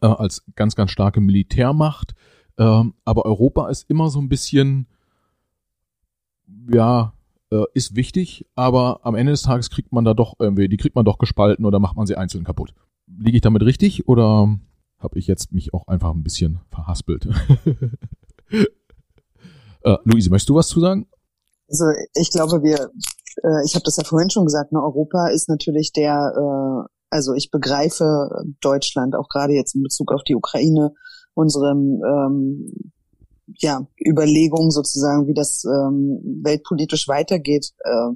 [0.01, 2.15] äh, als ganz, ganz starke Militärmacht.
[2.59, 4.87] Ähm, aber Europa ist immer so ein bisschen,
[6.73, 7.13] ja,
[7.51, 10.95] äh, ist wichtig, aber am Ende des Tages kriegt man da doch irgendwie, die kriegt
[10.95, 12.75] man doch gespalten oder macht man sie einzeln kaputt.
[13.19, 14.59] Liege ich damit richtig oder
[14.99, 17.27] habe ich jetzt mich auch einfach ein bisschen verhaspelt?
[19.83, 21.07] äh, Luise, möchtest du was zu sagen?
[21.69, 21.85] Also
[22.15, 22.91] ich glaube, wir,
[23.43, 27.33] äh, ich habe das ja vorhin schon gesagt, ne, Europa ist natürlich der, äh, also
[27.35, 28.29] ich begreife
[28.61, 30.93] Deutschland auch gerade jetzt in Bezug auf die Ukraine,
[31.35, 32.93] unserem ähm,
[33.59, 38.11] ja, Überlegungen sozusagen, wie das ähm, weltpolitisch weitergeht, äh,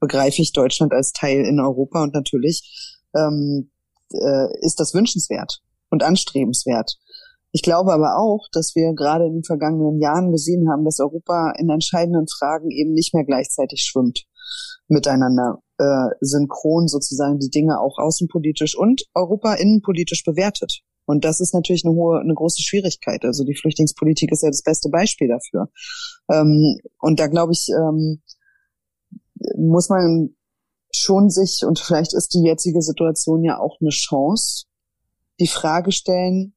[0.00, 3.70] begreife ich Deutschland als Teil in Europa und natürlich ähm,
[4.10, 6.98] äh, ist das wünschenswert und anstrebenswert.
[7.52, 11.52] Ich glaube aber auch, dass wir gerade in den vergangenen Jahren gesehen haben, dass Europa
[11.56, 14.24] in entscheidenden Fragen eben nicht mehr gleichzeitig schwimmt
[14.88, 20.80] miteinander äh, synchron sozusagen die Dinge auch außenpolitisch und Europa innenpolitisch bewertet.
[21.06, 23.24] Und das ist natürlich eine hohe, eine große Schwierigkeit.
[23.24, 25.68] Also die Flüchtlingspolitik ist ja das beste Beispiel dafür.
[26.30, 28.22] Ähm, und da glaube ich, ähm,
[29.56, 30.34] muss man
[30.96, 34.66] schon sich, und vielleicht ist die jetzige Situation ja auch eine Chance,
[35.40, 36.54] die Frage stellen,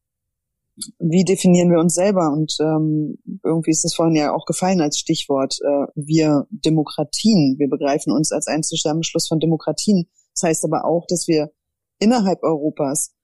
[1.00, 2.32] wie definieren wir uns selber?
[2.32, 5.58] Und ähm, irgendwie ist das vorhin ja auch gefallen als Stichwort.
[5.62, 10.08] Äh, wir Demokratien, wir begreifen uns als ein Zusammenschluss von Demokratien.
[10.36, 11.52] Das heißt aber auch, dass wir
[12.00, 13.16] innerhalb Europas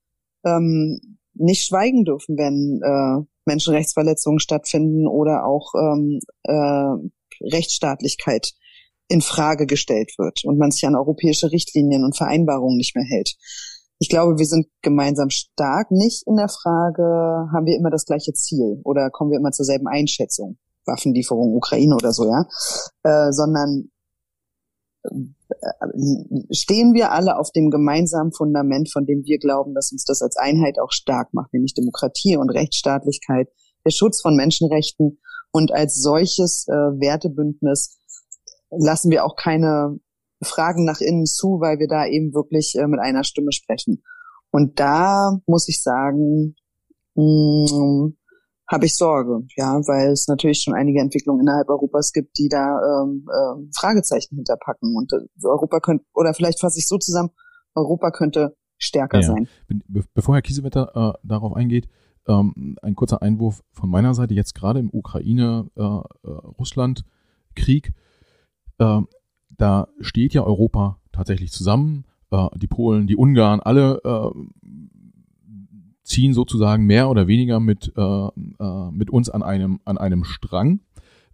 [0.44, 8.54] ähm, nicht schweigen dürfen, wenn äh, Menschenrechtsverletzungen stattfinden oder auch ähm, äh, Rechtsstaatlichkeit
[9.08, 13.34] in Frage gestellt wird und man sich an europäische Richtlinien und Vereinbarungen nicht mehr hält.
[13.98, 17.02] Ich glaube, wir sind gemeinsam stark, nicht in der Frage,
[17.52, 21.94] haben wir immer das gleiche Ziel oder kommen wir immer zur selben Einschätzung, Waffenlieferung Ukraine
[21.94, 22.46] oder so, ja,
[23.04, 23.90] äh, sondern
[25.04, 25.08] äh,
[26.50, 30.36] stehen wir alle auf dem gemeinsamen Fundament, von dem wir glauben, dass uns das als
[30.36, 33.48] Einheit auch stark macht, nämlich Demokratie und Rechtsstaatlichkeit,
[33.86, 35.20] der Schutz von Menschenrechten
[35.52, 37.98] und als solches äh, Wertebündnis
[38.78, 39.98] lassen wir auch keine
[40.42, 44.02] Fragen nach innen zu, weil wir da eben wirklich äh, mit einer Stimme sprechen.
[44.50, 46.54] Und da muss ich sagen,
[47.14, 48.14] mm,
[48.70, 53.02] habe ich Sorge, ja, weil es natürlich schon einige Entwicklungen innerhalb Europas gibt, die da
[53.02, 54.96] ähm, äh, Fragezeichen hinterpacken.
[54.96, 57.30] Und äh, Europa könnte, oder vielleicht fasse ich so zusammen,
[57.74, 59.26] Europa könnte stärker ja.
[59.26, 59.48] sein.
[60.14, 61.88] Bevor Herr Kiesewetter äh, darauf eingeht,
[62.26, 67.92] ähm, ein kurzer Einwurf von meiner Seite, jetzt gerade im Ukraine-Russland-Krieg, äh,
[68.78, 69.00] äh,
[69.56, 72.04] da steht ja Europa tatsächlich zusammen.
[72.30, 74.30] Äh, die Polen, die Ungarn, alle äh,
[76.02, 80.80] ziehen sozusagen mehr oder weniger mit, äh, äh, mit uns an einem, an einem Strang.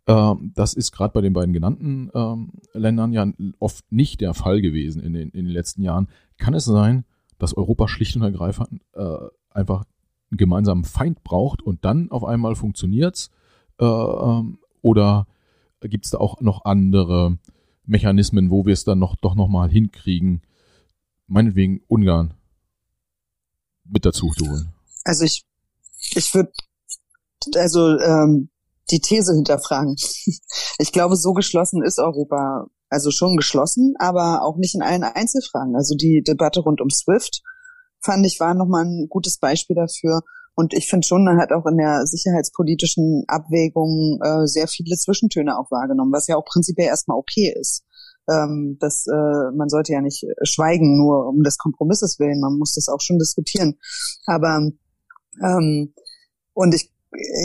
[0.07, 2.11] Das ist gerade bei den beiden genannten
[2.73, 3.31] Ländern ja
[3.61, 6.09] oft nicht der Fall gewesen in den, in den letzten Jahren.
[6.37, 7.05] Kann es sein,
[7.39, 8.81] dass Europa schlicht und ergreifend
[9.51, 9.85] einfach
[10.31, 13.31] einen gemeinsamen Feind braucht und dann auf einmal funktioniert's?
[13.81, 15.27] Äh, ähm, oder
[15.89, 17.39] gibt es da auch noch andere
[17.85, 20.43] Mechanismen, wo wir es dann noch doch noch mal hinkriegen?
[21.27, 22.35] Meinetwegen Ungarn
[23.85, 24.73] mit dazu holen?
[25.05, 25.45] Also ich,
[26.15, 26.53] ich würde,
[27.55, 28.51] also ähm,
[28.91, 29.97] die These hinterfragen.
[30.79, 32.67] Ich glaube, so geschlossen ist Europa.
[32.89, 35.77] Also schon geschlossen, aber auch nicht in allen Einzelfragen.
[35.77, 37.43] Also die Debatte rund um SWIFT
[38.01, 40.23] fand ich war nochmal ein gutes Beispiel dafür.
[40.61, 45.59] Und ich finde schon, man hat auch in der sicherheitspolitischen Abwägung äh, sehr viele Zwischentöne
[45.59, 47.83] auch wahrgenommen, was ja auch prinzipiell erstmal okay ist.
[48.29, 52.41] Ähm, das, äh, man sollte ja nicht schweigen, nur um des Kompromisses willen.
[52.41, 53.79] Man muss das auch schon diskutieren.
[54.27, 54.69] Aber
[55.43, 55.95] ähm,
[56.53, 56.93] und ich,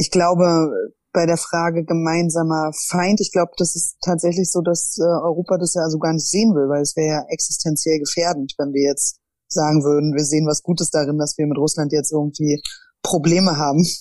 [0.01, 0.73] ich glaube,
[1.13, 5.73] bei der Frage gemeinsamer Feind, ich glaube, das ist tatsächlich so, dass äh, Europa das
[5.73, 9.21] ja so gar nicht sehen will, weil es wäre ja existenziell gefährdend, wenn wir jetzt
[9.47, 12.61] sagen würden, wir sehen was Gutes darin, dass wir mit Russland jetzt irgendwie
[13.05, 13.85] Probleme haben.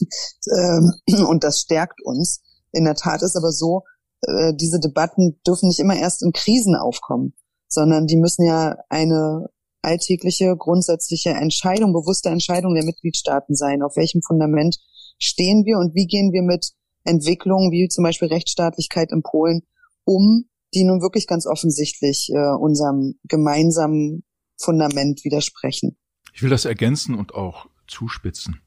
[0.46, 0.92] Ähm,
[1.26, 2.42] und das stärkt uns.
[2.70, 3.82] In der Tat ist aber so,
[4.20, 7.32] äh, diese Debatten dürfen nicht immer erst in Krisen aufkommen,
[7.66, 9.48] sondern die müssen ja eine
[9.80, 13.82] alltägliche, grundsätzliche Entscheidung, bewusste Entscheidung der Mitgliedstaaten sein.
[13.82, 14.76] Auf welchem Fundament
[15.18, 16.72] stehen wir und wie gehen wir mit
[17.04, 19.62] Entwicklungen wie zum Beispiel Rechtsstaatlichkeit in Polen
[20.04, 20.44] um,
[20.74, 24.24] die nun wirklich ganz offensichtlich äh, unserem gemeinsamen
[24.58, 25.96] Fundament widersprechen.
[26.32, 28.60] Ich will das ergänzen und auch zuspitzen.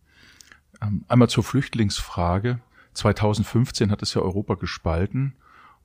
[0.82, 2.60] Ähm, einmal zur Flüchtlingsfrage.
[2.94, 5.36] 2015 hat es ja Europa gespalten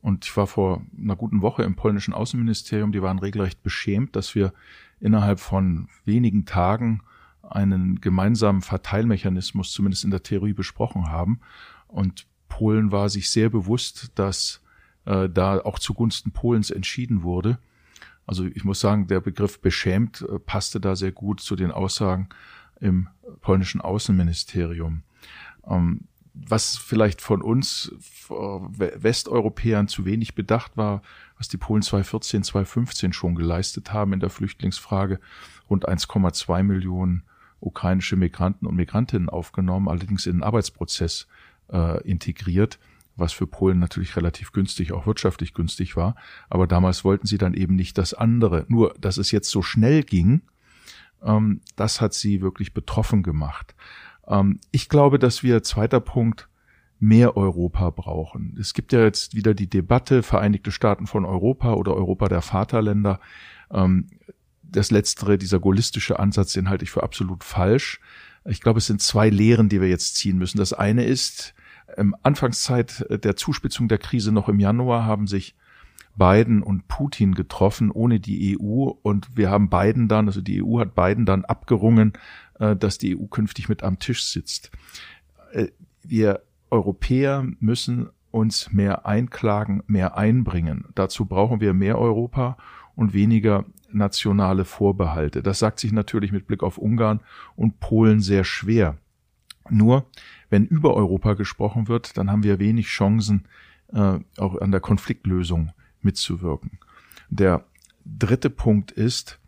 [0.00, 2.90] und ich war vor einer guten Woche im polnischen Außenministerium.
[2.90, 4.52] Die waren regelrecht beschämt, dass wir
[5.00, 7.02] innerhalb von wenigen Tagen
[7.42, 11.40] einen gemeinsamen Verteilmechanismus zumindest in der Theorie besprochen haben.
[11.86, 14.62] Und Polen war sich sehr bewusst, dass
[15.04, 17.58] äh, da auch zugunsten Polens entschieden wurde.
[18.26, 22.28] Also ich muss sagen, der Begriff beschämt äh, passte da sehr gut zu den Aussagen
[22.82, 23.08] im
[23.40, 25.02] polnischen Außenministerium.
[25.66, 27.92] Ähm, was vielleicht von uns
[28.30, 31.02] äh, Westeuropäern zu wenig bedacht war,
[31.36, 35.20] was die Polen 2014, 2015 schon geleistet haben in der Flüchtlingsfrage,
[35.68, 37.22] rund 1,2 Millionen
[37.60, 41.28] ukrainische Migranten und Migrantinnen aufgenommen, allerdings in den Arbeitsprozess
[41.70, 42.80] äh, integriert,
[43.14, 46.16] was für Polen natürlich relativ günstig, auch wirtschaftlich günstig war.
[46.48, 48.64] Aber damals wollten sie dann eben nicht das andere.
[48.68, 50.42] Nur, dass es jetzt so schnell ging,
[51.76, 53.74] das hat sie wirklich betroffen gemacht.
[54.26, 56.48] Ähm, ich glaube, dass wir, zweiter Punkt,
[56.98, 58.56] mehr Europa brauchen.
[58.60, 63.18] Es gibt ja jetzt wieder die Debatte Vereinigte Staaten von Europa oder Europa der Vaterländer.
[63.72, 64.06] Ähm,
[64.62, 68.00] das letztere, dieser gaullistische Ansatz, den halte ich für absolut falsch.
[68.44, 70.58] Ich glaube, es sind zwei Lehren, die wir jetzt ziehen müssen.
[70.58, 71.54] Das eine ist,
[71.96, 75.56] ähm, Anfangszeit der Zuspitzung der Krise noch im Januar haben sich
[76.16, 80.78] Biden und Putin getroffen ohne die EU und wir haben Biden dann, also die EU
[80.78, 82.12] hat Biden dann abgerungen,
[82.58, 84.70] äh, dass die EU künftig mit am Tisch sitzt.
[85.52, 85.68] Äh,
[86.02, 90.86] wir Europäer müssen uns mehr einklagen, mehr einbringen.
[90.94, 92.56] Dazu brauchen wir mehr Europa
[92.94, 95.42] und weniger nationale Vorbehalte.
[95.42, 97.20] Das sagt sich natürlich mit Blick auf Ungarn
[97.56, 98.96] und Polen sehr schwer.
[99.68, 100.06] Nur
[100.48, 103.44] wenn über Europa gesprochen wird, dann haben wir wenig Chancen,
[103.92, 105.72] äh, auch an der Konfliktlösung
[106.04, 106.78] mitzuwirken.
[107.30, 107.64] Der
[108.04, 109.38] dritte Punkt ist,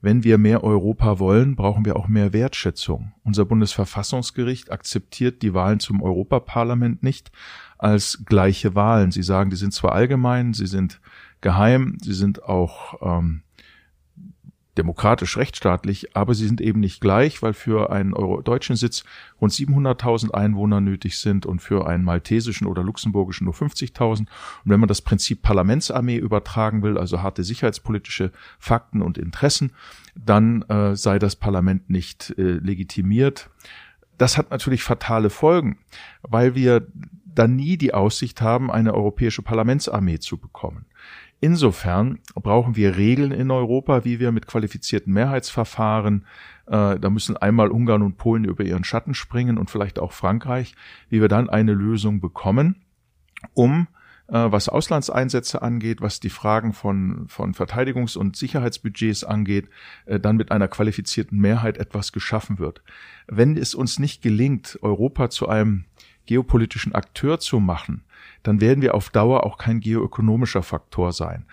[0.00, 3.12] wenn wir mehr Europa wollen, brauchen wir auch mehr Wertschätzung.
[3.22, 7.32] Unser Bundesverfassungsgericht akzeptiert die Wahlen zum Europaparlament nicht
[7.78, 9.12] als gleiche Wahlen.
[9.12, 11.00] Sie sagen, die sind zwar allgemein, sie sind
[11.40, 13.42] geheim, sie sind auch ähm,
[14.76, 19.04] demokratisch rechtsstaatlich, aber sie sind eben nicht gleich, weil für einen Euro deutschen Sitz
[19.40, 24.20] rund 700.000 Einwohner nötig sind und für einen maltesischen oder luxemburgischen nur 50.000.
[24.20, 24.28] Und
[24.64, 29.72] wenn man das Prinzip Parlamentsarmee übertragen will, also harte sicherheitspolitische Fakten und Interessen,
[30.16, 33.50] dann äh, sei das Parlament nicht äh, legitimiert.
[34.18, 35.78] Das hat natürlich fatale Folgen,
[36.22, 36.86] weil wir
[37.34, 40.86] dann nie die Aussicht haben, eine europäische Parlamentsarmee zu bekommen.
[41.44, 46.24] Insofern brauchen wir Regeln in Europa, wie wir mit qualifizierten Mehrheitsverfahren,
[46.66, 50.74] äh, da müssen einmal Ungarn und Polen über ihren Schatten springen und vielleicht auch Frankreich,
[51.10, 52.86] wie wir dann eine Lösung bekommen,
[53.52, 53.88] um
[54.28, 59.68] äh, was Auslandseinsätze angeht, was die Fragen von, von Verteidigungs- und Sicherheitsbudgets angeht,
[60.06, 62.82] äh, dann mit einer qualifizierten Mehrheit etwas geschaffen wird.
[63.26, 65.84] Wenn es uns nicht gelingt, Europa zu einem
[66.24, 68.02] geopolitischen Akteur zu machen,
[68.44, 71.46] dann werden wir auf Dauer auch kein geoökonomischer Faktor sein.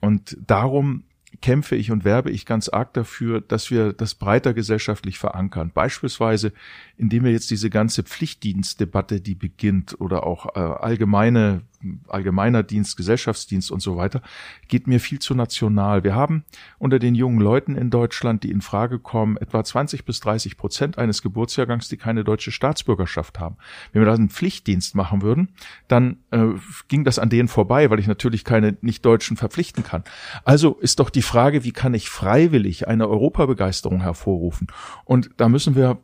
[0.00, 1.04] Und darum
[1.42, 5.70] kämpfe ich und werbe ich ganz arg dafür, dass wir das breiter gesellschaftlich verankern.
[5.74, 6.52] Beispielsweise,
[6.96, 11.62] indem wir jetzt diese ganze Pflichtdienstdebatte, die beginnt, oder auch äh, allgemeine
[12.08, 14.22] allgemeiner Dienst, Gesellschaftsdienst und so weiter,
[14.68, 16.04] geht mir viel zu national.
[16.04, 16.44] Wir haben
[16.78, 20.98] unter den jungen Leuten in Deutschland, die in Frage kommen, etwa 20 bis 30 Prozent
[20.98, 23.56] eines Geburtsjahrgangs, die keine deutsche Staatsbürgerschaft haben.
[23.92, 25.50] Wenn wir da einen Pflichtdienst machen würden,
[25.86, 26.46] dann äh,
[26.88, 30.04] ging das an denen vorbei, weil ich natürlich keine Nicht-Deutschen verpflichten kann.
[30.44, 34.66] Also ist doch die Frage, wie kann ich freiwillig eine Europabegeisterung hervorrufen?
[35.04, 35.98] Und da müssen wir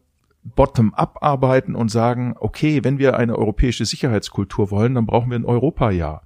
[0.44, 5.44] bottom-up arbeiten und sagen, okay, wenn wir eine europäische Sicherheitskultur wollen, dann brauchen wir ein
[5.44, 6.22] Europajahr.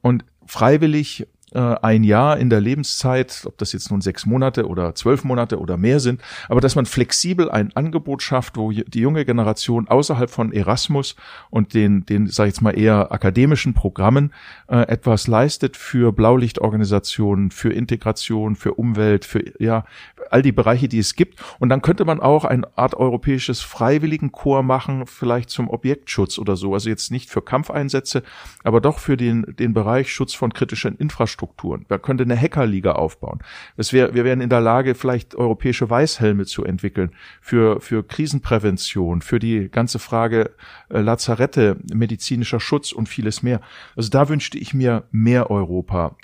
[0.00, 4.94] Und freiwillig äh, ein Jahr in der Lebenszeit, ob das jetzt nun sechs Monate oder
[4.94, 9.24] zwölf Monate oder mehr sind, aber dass man flexibel ein Angebot schafft, wo die junge
[9.24, 11.16] Generation außerhalb von Erasmus
[11.50, 14.32] und den, den sag ich jetzt mal eher akademischen Programmen
[14.68, 19.84] äh, etwas leistet für Blaulichtorganisationen, für Integration, für Umwelt, für ja
[20.30, 21.40] all die Bereiche, die es gibt.
[21.58, 26.74] Und dann könnte man auch eine Art europäisches Freiwilligenchor machen, vielleicht zum Objektschutz oder so.
[26.74, 28.22] Also jetzt nicht für Kampfeinsätze,
[28.64, 31.41] aber doch für den, den Bereich Schutz von kritischen Infrastrukturen.
[31.88, 33.40] Man könnte eine Hackerliga aufbauen.
[33.76, 39.22] Das wär, wir wären in der Lage, vielleicht europäische Weißhelme zu entwickeln für, für Krisenprävention,
[39.22, 40.50] für die ganze Frage
[40.88, 43.60] äh, Lazarette, medizinischer Schutz und vieles mehr.
[43.96, 46.16] Also da wünschte ich mir mehr Europa.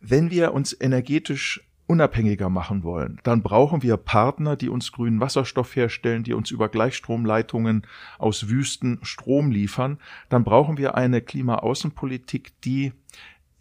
[0.00, 5.76] Wenn wir uns energetisch unabhängiger machen wollen, dann brauchen wir Partner, die uns grünen Wasserstoff
[5.76, 7.86] herstellen, die uns über Gleichstromleitungen
[8.18, 9.98] aus Wüsten Strom liefern.
[10.28, 12.92] Dann brauchen wir eine Klimaaußenpolitik, die,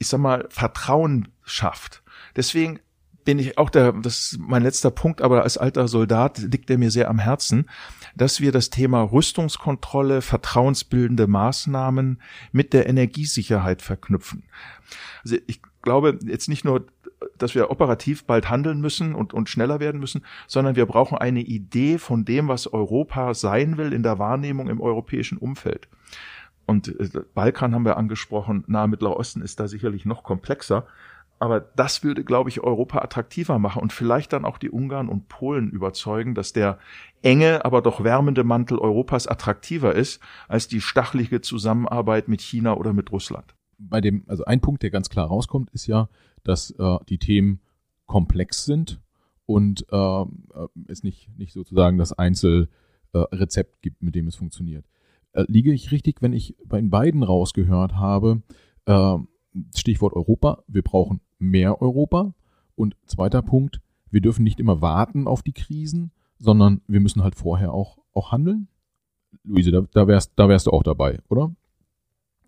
[0.04, 2.04] ich sag mal, Vertrauen schafft.
[2.36, 2.80] Deswegen
[3.24, 6.78] bin ich auch der, das ist mein letzter Punkt, aber als alter Soldat liegt er
[6.78, 7.70] mir sehr am Herzen,
[8.18, 14.44] dass wir das Thema Rüstungskontrolle, vertrauensbildende Maßnahmen mit der Energiesicherheit verknüpfen.
[15.24, 16.86] Also ich glaube jetzt nicht nur,
[17.38, 21.40] dass wir operativ bald handeln müssen und, und schneller werden müssen, sondern wir brauchen eine
[21.40, 25.88] Idee von dem, was Europa sein will in der Wahrnehmung im europäischen Umfeld.
[26.74, 30.88] Und äh, Balkan haben wir angesprochen, Nahe Mittlerer Osten ist da sicherlich noch komplexer.
[31.38, 35.28] Aber das würde, glaube ich, Europa attraktiver machen und vielleicht dann auch die Ungarn und
[35.28, 36.80] Polen überzeugen, dass der
[37.22, 42.92] enge, aber doch wärmende Mantel Europas attraktiver ist als die stachelige Zusammenarbeit mit China oder
[42.92, 43.54] mit Russland.
[43.78, 46.10] Bei dem, also ein Punkt, der ganz klar rauskommt, ist ja,
[46.44, 47.60] dass äh, die Themen
[48.08, 49.00] komplex sind
[49.46, 50.26] und äh,
[50.88, 54.86] es nicht, nicht sozusagen das Einzelrezept äh, gibt, mit dem es funktioniert.
[55.34, 58.42] Äh, liege ich richtig, wenn ich bei den beiden rausgehört habe,
[58.86, 59.18] äh,
[59.76, 62.34] Stichwort Europa, wir brauchen mehr Europa.
[62.76, 67.36] Und zweiter Punkt, wir dürfen nicht immer warten auf die Krisen, sondern wir müssen halt
[67.36, 68.68] vorher auch, auch handeln.
[69.44, 71.54] Luise, da, da, wärst, da wärst du auch dabei, oder?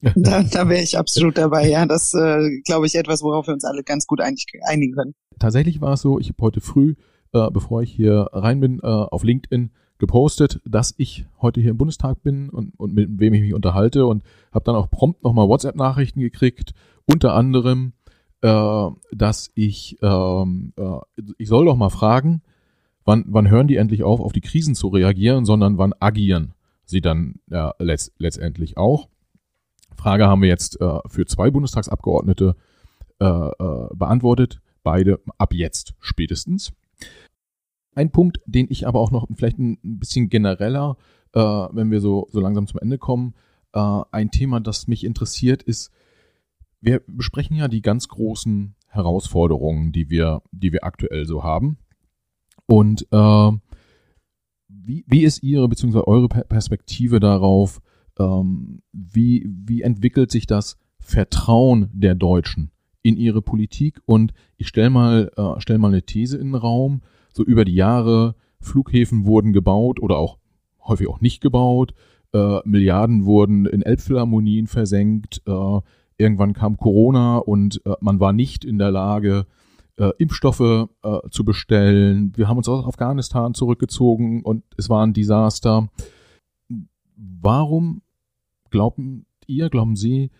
[0.15, 1.85] Da, da wäre ich absolut dabei, ja.
[1.85, 5.15] Das äh, glaube ich etwas, worauf wir uns alle ganz gut einig, einigen können.
[5.39, 6.95] Tatsächlich war es so, ich habe heute früh,
[7.33, 11.77] äh, bevor ich hier rein bin, äh, auf LinkedIn gepostet, dass ich heute hier im
[11.77, 15.47] Bundestag bin und, und mit wem ich mich unterhalte und habe dann auch prompt nochmal
[15.47, 16.73] WhatsApp-Nachrichten gekriegt,
[17.05, 17.93] unter anderem,
[18.41, 20.99] äh, dass ich, ähm, äh,
[21.37, 22.41] ich soll doch mal fragen,
[23.05, 26.53] wann, wann hören die endlich auf, auf die Krisen zu reagieren, sondern wann agieren
[26.85, 29.07] sie dann ja, letzt, letztendlich auch.
[29.95, 32.55] Frage haben wir jetzt äh, für zwei Bundestagsabgeordnete
[33.19, 36.73] äh, äh, beantwortet, beide ab jetzt spätestens.
[37.95, 40.97] Ein Punkt, den ich aber auch noch vielleicht ein bisschen genereller,
[41.33, 43.33] äh, wenn wir so, so langsam zum Ende kommen,
[43.73, 45.91] äh, ein Thema, das mich interessiert, ist,
[46.81, 51.77] wir besprechen ja die ganz großen Herausforderungen, die wir, die wir aktuell so haben.
[52.67, 53.51] Und äh,
[54.67, 56.01] wie, wie ist Ihre bzw.
[56.05, 57.81] eure Perspektive darauf?
[58.19, 62.71] Ähm, wie, wie entwickelt sich das Vertrauen der Deutschen
[63.01, 64.01] in ihre Politik?
[64.05, 67.01] Und ich stelle mal, äh, stell mal eine These in den Raum
[67.35, 70.37] so über die Jahre Flughäfen wurden gebaut oder auch
[70.81, 71.93] häufig auch nicht gebaut.
[72.33, 75.41] Äh, Milliarden wurden in Elbphilharmonien versenkt.
[75.45, 75.79] Äh,
[76.17, 79.45] irgendwann kam Corona und äh, man war nicht in der Lage,
[79.97, 82.33] äh, Impfstoffe äh, zu bestellen.
[82.35, 85.89] Wir haben uns aus Afghanistan zurückgezogen und es war ein Desaster.
[87.17, 88.01] Warum
[88.71, 90.31] glauben ihr, glauben Sie,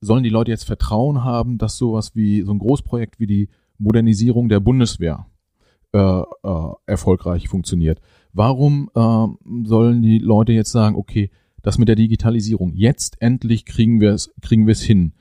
[0.00, 4.48] sollen die Leute jetzt Vertrauen haben, dass sowas wie so ein Großprojekt wie die Modernisierung
[4.48, 5.26] der Bundeswehr
[5.92, 6.24] äh, äh,
[6.86, 8.00] erfolgreich funktioniert.
[8.32, 9.26] Warum äh,
[9.66, 11.30] sollen die Leute jetzt sagen, okay,
[11.62, 15.12] das mit der Digitalisierung, jetzt endlich kriegen wir es kriegen wir es hin.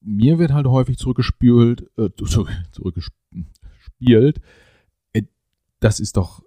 [0.00, 4.40] Mir wird halt häufig zurückgespült, äh, zurückgespielt,
[5.12, 5.22] äh,
[5.80, 6.42] das ist doch,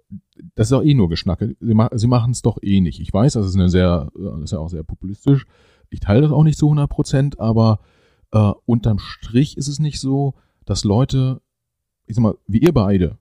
[0.54, 1.56] das ist doch eh nur Geschnacke.
[1.60, 3.00] Sie, ma sie machen es doch eh nicht.
[3.00, 5.46] Ich weiß, das ist eine sehr, das ist ja auch sehr populistisch.
[5.90, 7.80] Ich teile das auch nicht zu 100 Prozent, aber
[8.32, 10.34] äh, unterm Strich ist es nicht so,
[10.64, 11.40] dass Leute,
[12.06, 13.18] ich sag mal, wie ihr beide,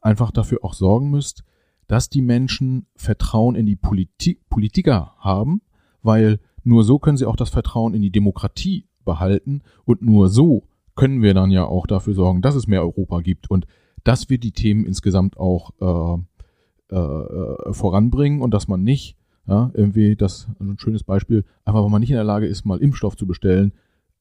[0.00, 1.44] einfach dafür auch sorgen müsst,
[1.86, 5.62] dass die Menschen Vertrauen in die Politik, Politiker haben,
[6.02, 10.64] weil nur so können sie auch das Vertrauen in die Demokratie behalten und nur so
[10.94, 13.66] können wir dann ja auch dafür sorgen, dass es mehr Europa gibt und
[14.04, 20.16] dass wir die Themen insgesamt auch äh, äh, voranbringen und dass man nicht, ja, irgendwie,
[20.16, 23.16] das also ein schönes Beispiel, einfach wenn man nicht in der Lage ist, mal Impfstoff
[23.16, 23.72] zu bestellen,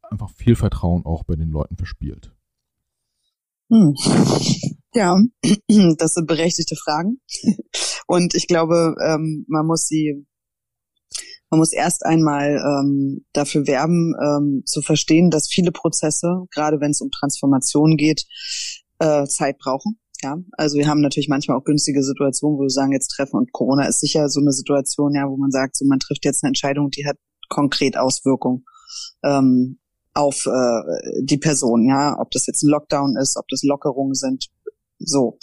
[0.10, 2.34] einfach viel Vertrauen auch bei den Leuten verspielt.
[3.70, 3.96] Hm.
[4.94, 5.16] Ja,
[6.00, 7.22] das sind berechtigte Fragen.
[8.08, 10.26] Und ich glaube, ähm, man muss sie
[11.50, 16.92] man muss erst einmal ähm, dafür werben, ähm, zu verstehen, dass viele Prozesse, gerade wenn
[16.92, 18.26] es um Transformation geht,
[19.00, 20.00] äh, Zeit brauchen.
[20.22, 23.52] Ja, also wir haben natürlich manchmal auch günstige Situationen, wo wir sagen, jetzt treffen und
[23.52, 26.50] Corona ist sicher so eine Situation, ja, wo man sagt, so man trifft jetzt eine
[26.50, 27.18] Entscheidung, die hat
[27.50, 28.66] konkret Auswirkungen
[29.24, 29.80] ähm,
[30.18, 34.48] auf äh, die Person, ja, ob das jetzt ein Lockdown ist, ob das Lockerungen sind,
[35.00, 35.38] so.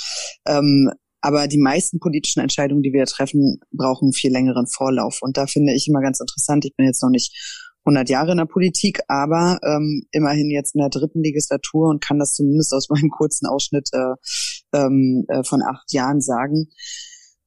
[0.46, 5.20] Ähm, aber die meisten politischen Entscheidungen, die wir treffen, brauchen viel längeren Vorlauf.
[5.22, 7.32] Und da finde ich immer ganz interessant, ich bin jetzt noch nicht
[7.86, 12.18] 100 Jahre in der Politik, aber ähm, immerhin jetzt in der dritten Legislatur und kann
[12.18, 14.14] das zumindest aus meinem kurzen Ausschnitt äh,
[14.76, 16.68] ähm, äh, von acht Jahren sagen.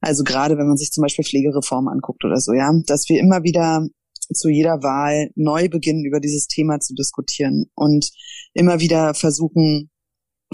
[0.00, 3.42] Also gerade wenn man sich zum Beispiel Pflegereform anguckt oder so, ja, dass wir immer
[3.42, 3.86] wieder
[4.32, 8.10] zu jeder Wahl neu beginnen, über dieses Thema zu diskutieren und
[8.54, 9.90] immer wieder versuchen,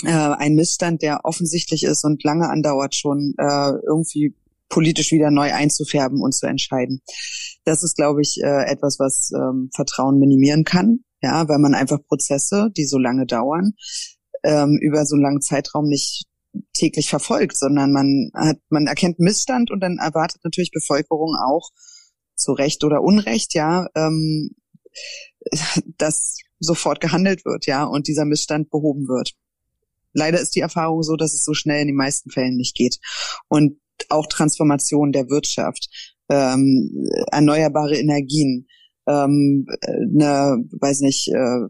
[0.03, 4.35] äh, ein Missstand, der offensichtlich ist und lange andauert schon, äh, irgendwie
[4.69, 7.01] politisch wieder neu einzufärben und zu entscheiden.
[7.65, 11.99] Das ist, glaube ich, äh, etwas, was ähm, Vertrauen minimieren kann, ja, weil man einfach
[12.07, 13.75] Prozesse, die so lange dauern,
[14.43, 16.25] ähm, über so einen langen Zeitraum nicht
[16.73, 21.71] täglich verfolgt, sondern man hat, man erkennt Missstand und dann erwartet natürlich Bevölkerung auch
[22.35, 24.51] zu Recht oder Unrecht, ja, ähm,
[25.99, 29.35] dass sofort gehandelt wird, ja, und dieser Missstand behoben wird.
[30.13, 32.99] Leider ist die Erfahrung so, dass es so schnell in den meisten Fällen nicht geht.
[33.49, 33.79] Und
[34.09, 35.89] auch Transformation der Wirtschaft,
[36.29, 38.67] ähm, erneuerbare Energien,
[39.07, 41.61] ähm, eine, weiß nicht, äh,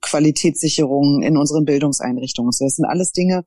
[0.00, 2.52] Qualitätssicherung in unseren Bildungseinrichtungen.
[2.58, 3.44] Das sind alles Dinge,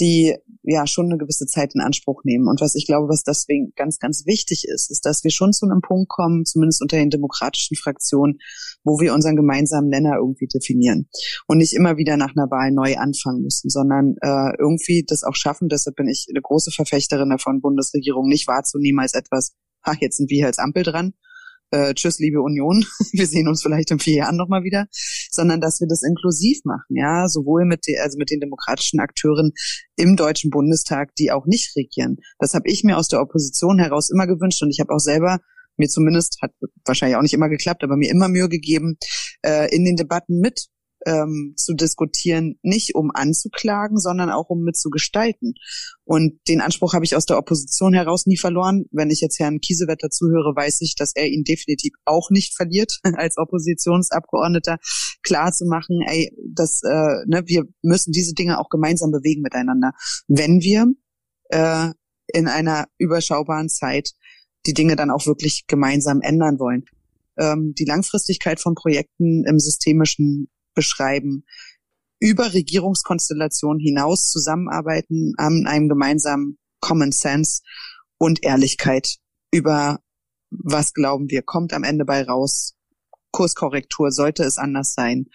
[0.00, 2.48] die ja schon eine gewisse Zeit in Anspruch nehmen.
[2.48, 5.66] Und was ich glaube, was deswegen ganz, ganz wichtig ist, ist, dass wir schon zu
[5.66, 8.38] einem Punkt kommen, zumindest unter den demokratischen Fraktionen,
[8.82, 11.08] wo wir unseren gemeinsamen Nenner irgendwie definieren
[11.46, 15.34] und nicht immer wieder nach einer Wahl neu anfangen müssen, sondern äh, irgendwie das auch
[15.34, 15.68] schaffen.
[15.68, 20.30] Deshalb bin ich eine große Verfechterin davon, Bundesregierung nicht wahrzunehmen als etwas, ach, jetzt sind
[20.30, 21.14] wir als Ampel dran,
[21.74, 24.86] äh, tschüss, liebe Union, wir sehen uns vielleicht in vier Jahren nochmal wieder,
[25.30, 29.52] sondern dass wir das inklusiv machen, ja, sowohl mit, den, also mit den demokratischen Akteuren
[29.96, 32.16] im Deutschen Bundestag, die auch nicht regieren.
[32.38, 35.40] Das habe ich mir aus der Opposition heraus immer gewünscht und ich habe auch selber
[35.76, 36.52] mir zumindest, hat
[36.84, 38.96] wahrscheinlich auch nicht immer geklappt, aber mir immer Mühe gegeben,
[39.42, 40.68] äh, in den Debatten mit
[41.06, 45.54] ähm, zu diskutieren, nicht um anzuklagen, sondern auch um mitzugestalten.
[46.04, 48.86] Und den Anspruch habe ich aus der Opposition heraus nie verloren.
[48.90, 53.00] Wenn ich jetzt Herrn Kiesewetter zuhöre, weiß ich, dass er ihn definitiv auch nicht verliert,
[53.16, 54.78] als Oppositionsabgeordneter
[55.22, 59.92] klar zu machen, ey, das, äh, ne, wir müssen diese Dinge auch gemeinsam bewegen miteinander,
[60.28, 60.86] wenn wir
[61.48, 61.90] äh,
[62.32, 64.12] in einer überschaubaren Zeit
[64.66, 66.84] die Dinge dann auch wirklich gemeinsam ändern wollen.
[67.36, 71.44] Ähm, die Langfristigkeit von Projekten im systemischen beschreiben,
[72.20, 77.62] über Regierungskonstellationen hinaus zusammenarbeiten an einem gemeinsamen Common Sense
[78.18, 79.16] und Ehrlichkeit
[79.50, 80.00] über
[80.50, 82.74] was glauben wir, kommt am Ende bei raus.
[83.32, 85.26] Kurskorrektur sollte es anders sein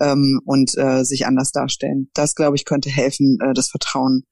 [0.00, 2.10] ähm, und äh, sich anders darstellen.
[2.12, 4.26] Das, glaube ich, könnte helfen, äh, das Vertrauen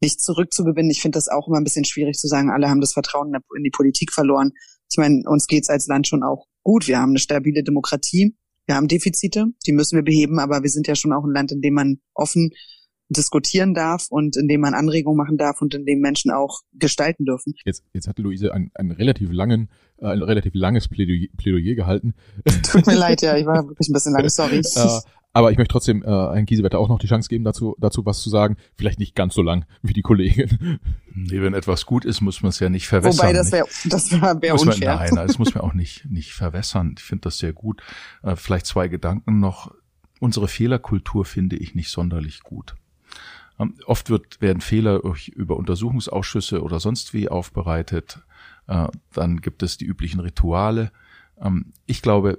[0.00, 0.90] nicht zurückzugewinnen.
[0.90, 3.64] Ich finde das auch immer ein bisschen schwierig zu sagen, alle haben das Vertrauen in
[3.64, 4.52] die Politik verloren.
[4.90, 6.86] Ich meine, uns geht's als Land schon auch gut.
[6.86, 8.36] Wir haben eine stabile Demokratie.
[8.66, 11.52] Wir haben Defizite, die müssen wir beheben, aber wir sind ja schon auch ein Land,
[11.52, 12.50] in dem man offen
[13.08, 17.24] diskutieren darf und in dem man Anregungen machen darf und in dem Menschen auch gestalten
[17.24, 17.54] dürfen.
[17.64, 22.14] Jetzt, jetzt hat Luise einen, einen relativ langen, äh, ein relativ langes Plädoyer, Plädoyer gehalten.
[22.62, 24.58] Tut mir leid, ja, ich war wirklich ein bisschen lang, sorry.
[24.74, 25.00] äh,
[25.34, 28.22] aber ich möchte trotzdem äh, Herrn Kiesewetter auch noch die Chance geben, dazu, dazu was
[28.22, 28.56] zu sagen.
[28.76, 30.78] Vielleicht nicht ganz so lang wie die Kollegin.
[31.12, 33.28] Nee, wenn etwas gut ist, muss man es ja nicht verwässern.
[33.28, 34.96] Wobei, das wäre das wär, wär unfair.
[34.96, 36.94] Man, nein, das muss man auch nicht, nicht verwässern.
[36.96, 37.82] Ich finde das sehr gut.
[38.22, 39.72] Äh, vielleicht zwei Gedanken noch.
[40.20, 42.76] Unsere Fehlerkultur finde ich nicht sonderlich gut.
[43.58, 45.00] Ähm, oft wird, werden Fehler
[45.34, 48.20] über Untersuchungsausschüsse oder sonst wie aufbereitet.
[48.68, 50.92] Äh, dann gibt es die üblichen Rituale.
[51.40, 52.38] Ähm, ich glaube,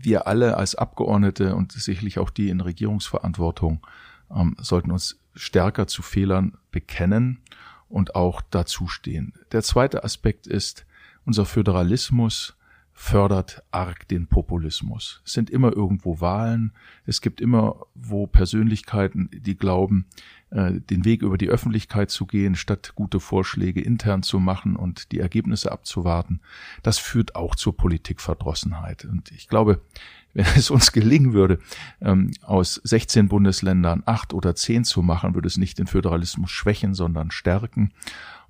[0.00, 3.86] wir alle als Abgeordnete und sicherlich auch die in Regierungsverantwortung
[4.34, 7.40] ähm, sollten uns stärker zu Fehlern bekennen
[7.88, 9.32] und auch dazustehen.
[9.52, 10.86] Der zweite Aspekt ist,
[11.24, 12.56] unser Föderalismus
[12.92, 15.22] fördert arg den Populismus.
[15.24, 16.72] Es sind immer irgendwo Wahlen,
[17.06, 20.06] es gibt immer wo Persönlichkeiten, die glauben,
[20.50, 25.20] den Weg über die Öffentlichkeit zu gehen, statt gute Vorschläge intern zu machen und die
[25.20, 26.40] Ergebnisse abzuwarten.
[26.82, 29.04] Das führt auch zur Politikverdrossenheit.
[29.04, 29.82] Und ich glaube,
[30.34, 31.58] wenn es uns gelingen würde,
[32.00, 36.94] ähm, aus 16 Bundesländern acht oder zehn zu machen, würde es nicht den Föderalismus schwächen,
[36.94, 37.92] sondern stärken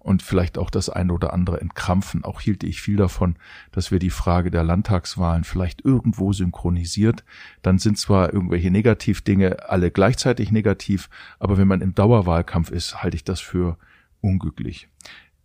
[0.08, 2.24] und vielleicht auch das eine oder andere entkrampfen.
[2.24, 3.36] Auch hielte ich viel davon,
[3.72, 7.24] dass wir die Frage der Landtagswahlen vielleicht irgendwo synchronisiert.
[7.60, 13.16] Dann sind zwar irgendwelche Negativdinge alle gleichzeitig negativ, aber wenn man im Dauerwahlkampf ist, halte
[13.16, 13.76] ich das für
[14.22, 14.88] unglücklich.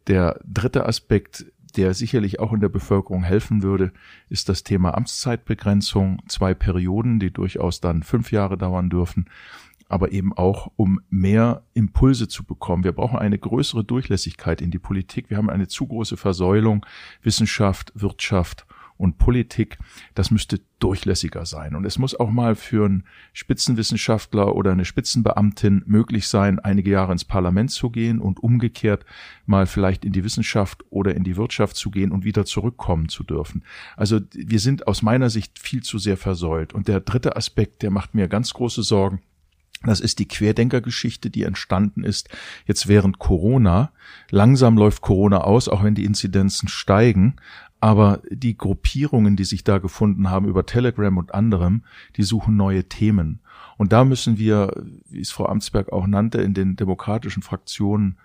[0.07, 1.45] Der dritte Aspekt,
[1.75, 3.91] der sicherlich auch in der Bevölkerung helfen würde,
[4.29, 6.21] ist das Thema Amtszeitbegrenzung.
[6.29, 9.25] Zwei Perioden, die durchaus dann fünf Jahre dauern dürfen,
[9.89, 12.83] aber eben auch, um mehr Impulse zu bekommen.
[12.83, 15.29] Wir brauchen eine größere Durchlässigkeit in die Politik.
[15.29, 16.85] Wir haben eine zu große Versäulung,
[17.21, 18.65] Wissenschaft, Wirtschaft
[18.97, 19.77] und Politik,
[20.15, 21.75] das müsste durchlässiger sein.
[21.75, 23.03] Und es muss auch mal für einen
[23.33, 29.05] Spitzenwissenschaftler oder eine Spitzenbeamtin möglich sein, einige Jahre ins Parlament zu gehen und umgekehrt
[29.45, 33.23] mal vielleicht in die Wissenschaft oder in die Wirtschaft zu gehen und wieder zurückkommen zu
[33.23, 33.63] dürfen.
[33.97, 36.73] Also wir sind aus meiner Sicht viel zu sehr versäult.
[36.73, 39.21] Und der dritte Aspekt, der macht mir ganz große Sorgen.
[39.85, 42.29] Das ist die Querdenkergeschichte, die entstanden ist
[42.65, 43.91] jetzt während Corona.
[44.29, 47.35] Langsam läuft Corona aus, auch wenn die Inzidenzen steigen.
[47.81, 51.83] Aber die Gruppierungen, die sich da gefunden haben über Telegram und anderem,
[52.15, 53.41] die suchen neue Themen.
[53.77, 54.71] Und da müssen wir,
[55.09, 58.17] wie es Frau Amtsberg auch nannte, in den demokratischen Fraktionen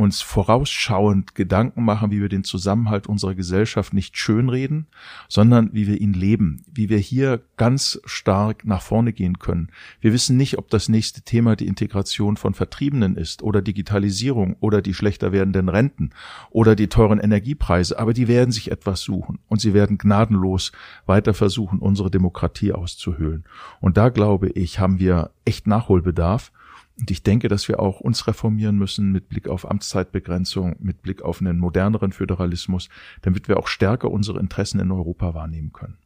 [0.00, 4.86] uns vorausschauend Gedanken machen, wie wir den Zusammenhalt unserer Gesellschaft nicht schönreden,
[5.28, 9.68] sondern wie wir ihn leben, wie wir hier ganz stark nach vorne gehen können.
[10.00, 14.82] Wir wissen nicht, ob das nächste Thema die Integration von Vertriebenen ist oder Digitalisierung oder
[14.82, 16.10] die schlechter werdenden Renten
[16.50, 20.72] oder die teuren Energiepreise, aber die werden sich etwas suchen und sie werden gnadenlos
[21.06, 23.44] weiter versuchen, unsere Demokratie auszuhöhlen.
[23.80, 26.52] Und da glaube ich, haben wir echt Nachholbedarf.
[27.00, 31.22] Und ich denke, dass wir auch uns reformieren müssen mit Blick auf Amtszeitbegrenzung, mit Blick
[31.22, 32.90] auf einen moderneren Föderalismus,
[33.22, 35.96] damit wir auch stärker unsere Interessen in Europa wahrnehmen können.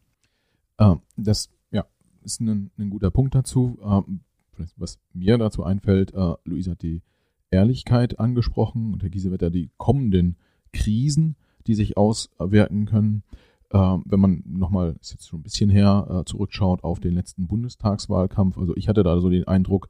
[0.79, 1.85] Äh, das ja,
[2.23, 3.79] ist ein, ein guter Punkt dazu.
[3.83, 7.03] Äh, was mir dazu einfällt, äh, Luisa hat die
[7.51, 10.37] Ehrlichkeit angesprochen und Herr Giesewetter die kommenden
[10.73, 11.35] Krisen,
[11.67, 13.25] die sich auswirken können.
[13.71, 18.59] Äh, wenn man nochmal, ist jetzt schon ein bisschen her, zurückschaut auf den letzten Bundestagswahlkampf.
[18.59, 19.89] Also ich hatte da so den Eindruck,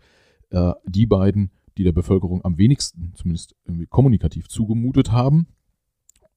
[0.55, 3.55] äh, die beiden, die der Bevölkerung am wenigsten, zumindest
[3.91, 5.49] kommunikativ zugemutet haben,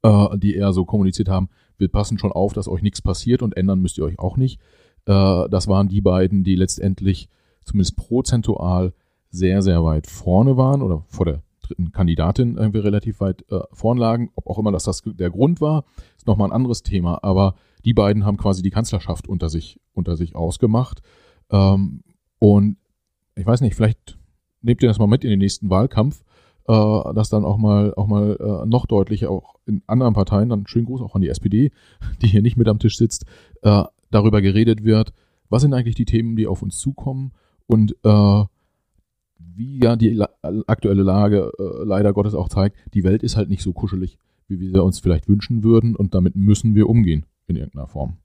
[0.04, 3.56] äh, die eher so kommuniziert haben, wir passen schon auf, dass euch nichts passiert und
[3.56, 4.60] ändern müsst ihr euch auch nicht.
[5.06, 7.30] Äh, das waren die beiden, die letztendlich
[7.64, 8.94] zumindest prozentual
[9.30, 13.98] sehr, sehr weit vorne waren oder vor der dritten Kandidatin irgendwie relativ weit äh, vorn
[13.98, 14.32] lagen.
[14.36, 15.84] Ob auch immer das, das der Grund war,
[16.18, 17.20] ist nochmal ein anderes Thema.
[17.24, 17.56] Aber
[17.86, 21.02] die beiden haben quasi die Kanzlerschaft unter sich, unter sich ausgemacht.
[21.52, 22.04] Ähm,
[22.40, 22.78] und
[23.38, 24.18] ich weiß nicht, vielleicht
[24.62, 26.24] nehmt ihr das mal mit in den nächsten Wahlkampf,
[26.68, 30.68] äh, dass dann auch mal, auch mal äh, noch deutlicher auch in anderen Parteien, dann
[30.68, 31.72] schönen Gruß auch an die SPD,
[32.22, 33.26] die hier nicht mit am Tisch sitzt,
[33.62, 35.14] äh, darüber geredet wird,
[35.50, 37.32] was sind eigentlich die Themen, die auf uns zukommen
[37.68, 38.44] und äh,
[39.40, 40.24] wie ja die
[40.68, 44.18] aktuelle Lage äh, leider Gottes auch zeigt, die Welt ist halt nicht so kuschelig,
[44.48, 48.18] wie wir uns vielleicht wünschen würden und damit müssen wir umgehen in irgendeiner Form.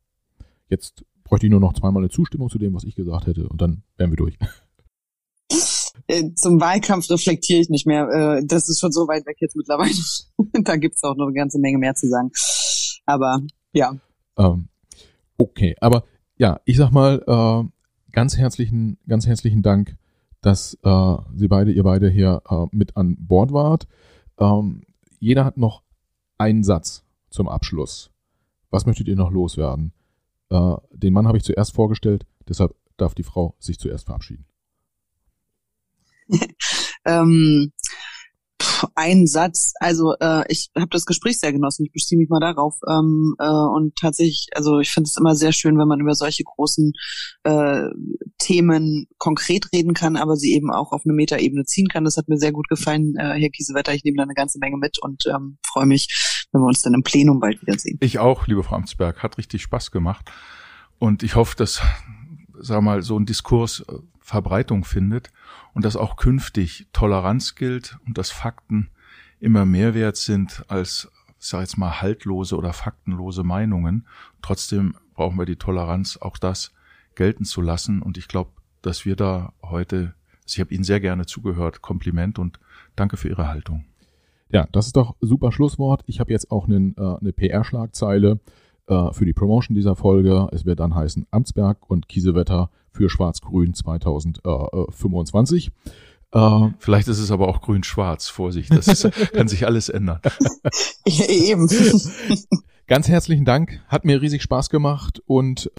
[0.69, 3.61] Jetzt bräuchte ich nur noch zweimal eine Zustimmung zu dem, was ich gesagt hätte und
[3.61, 4.39] dann wären wir durch.
[6.07, 8.09] Äh, zum Wahlkampf reflektiere ich nicht mehr.
[8.09, 9.95] Äh, das ist schon so weit weg jetzt mittlerweile.
[10.65, 12.31] da gibt's auch noch eine ganze Menge mehr zu sagen.
[13.07, 13.41] Aber
[13.73, 13.97] ja.
[14.37, 14.69] Ähm,
[15.39, 16.05] okay, aber
[16.37, 17.69] ja, ich sag mal, äh,
[18.13, 19.97] ganz herzlichen, ganz herzlichen Dank,
[20.41, 23.87] dass äh, Sie beide, ihr beide hier äh, mit an Bord wart.
[24.39, 24.83] Ähm,
[25.19, 25.83] jeder hat noch
[26.39, 28.11] einen Satz zum Abschluss.
[28.71, 29.93] Was möchtet ihr noch loswerden?
[30.51, 34.47] Äh, den Mann habe ich zuerst vorgestellt, deshalb darf die Frau sich zuerst verabschieden.
[37.05, 37.73] ähm,
[38.95, 42.75] ein Satz, also äh, ich habe das Gespräch sehr genossen, ich beziehe mich mal darauf.
[42.89, 46.45] Ähm, äh, und tatsächlich, also ich finde es immer sehr schön, wenn man über solche
[46.45, 46.93] großen
[47.45, 47.85] äh,
[48.39, 52.05] Themen konkret reden kann, aber sie eben auch auf eine Metaebene ziehen kann.
[52.05, 53.95] Das hat mir sehr gut gefallen, äh, Herr Kiesewetter.
[53.95, 56.95] Ich nehme da eine ganze Menge mit und ähm, freue mich, wenn wir uns dann
[56.95, 57.99] im Plenum bald wiedersehen.
[58.01, 60.31] Ich auch, liebe Frau Amtsberg, hat richtig Spaß gemacht.
[60.99, 61.81] Und ich hoffe, dass,
[62.61, 63.99] sag mal, so ein Diskurs äh,
[64.33, 65.31] Verbreitung findet
[65.75, 68.89] und dass auch künftig Toleranz gilt und dass Fakten
[69.41, 74.07] immer mehr wert sind als, ich sage jetzt mal, haltlose oder faktenlose Meinungen.
[74.41, 76.73] Trotzdem brauchen wir die Toleranz, auch das
[77.15, 78.01] gelten zu lassen.
[78.01, 80.15] Und ich glaube, dass wir da heute,
[80.45, 82.59] also ich habe Ihnen sehr gerne zugehört, Kompliment und
[82.97, 83.85] danke für Ihre Haltung.
[84.49, 86.05] Ja, das ist doch super Schlusswort.
[86.07, 88.41] Ich habe jetzt auch einen, äh, eine PR-Schlagzeile
[88.87, 90.49] äh, für die Promotion dieser Folge.
[90.53, 95.71] Es wird dann heißen Amtsberg und Kiesewetter für Schwarz-Grün 2025.
[96.33, 98.29] Äh, Vielleicht ist es aber auch grün-schwarz.
[98.29, 100.21] Vorsicht, das ist, kann sich alles ändern.
[101.05, 101.69] Eben.
[102.87, 103.81] Ganz herzlichen Dank.
[103.89, 105.71] Hat mir riesig Spaß gemacht und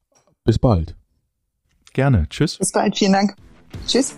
[0.45, 0.95] bis bald.
[1.93, 2.28] Gerne.
[2.30, 2.58] Tschüss.
[2.58, 2.97] Bis bald.
[2.97, 3.36] Vielen Dank.
[3.88, 4.18] Tschüss.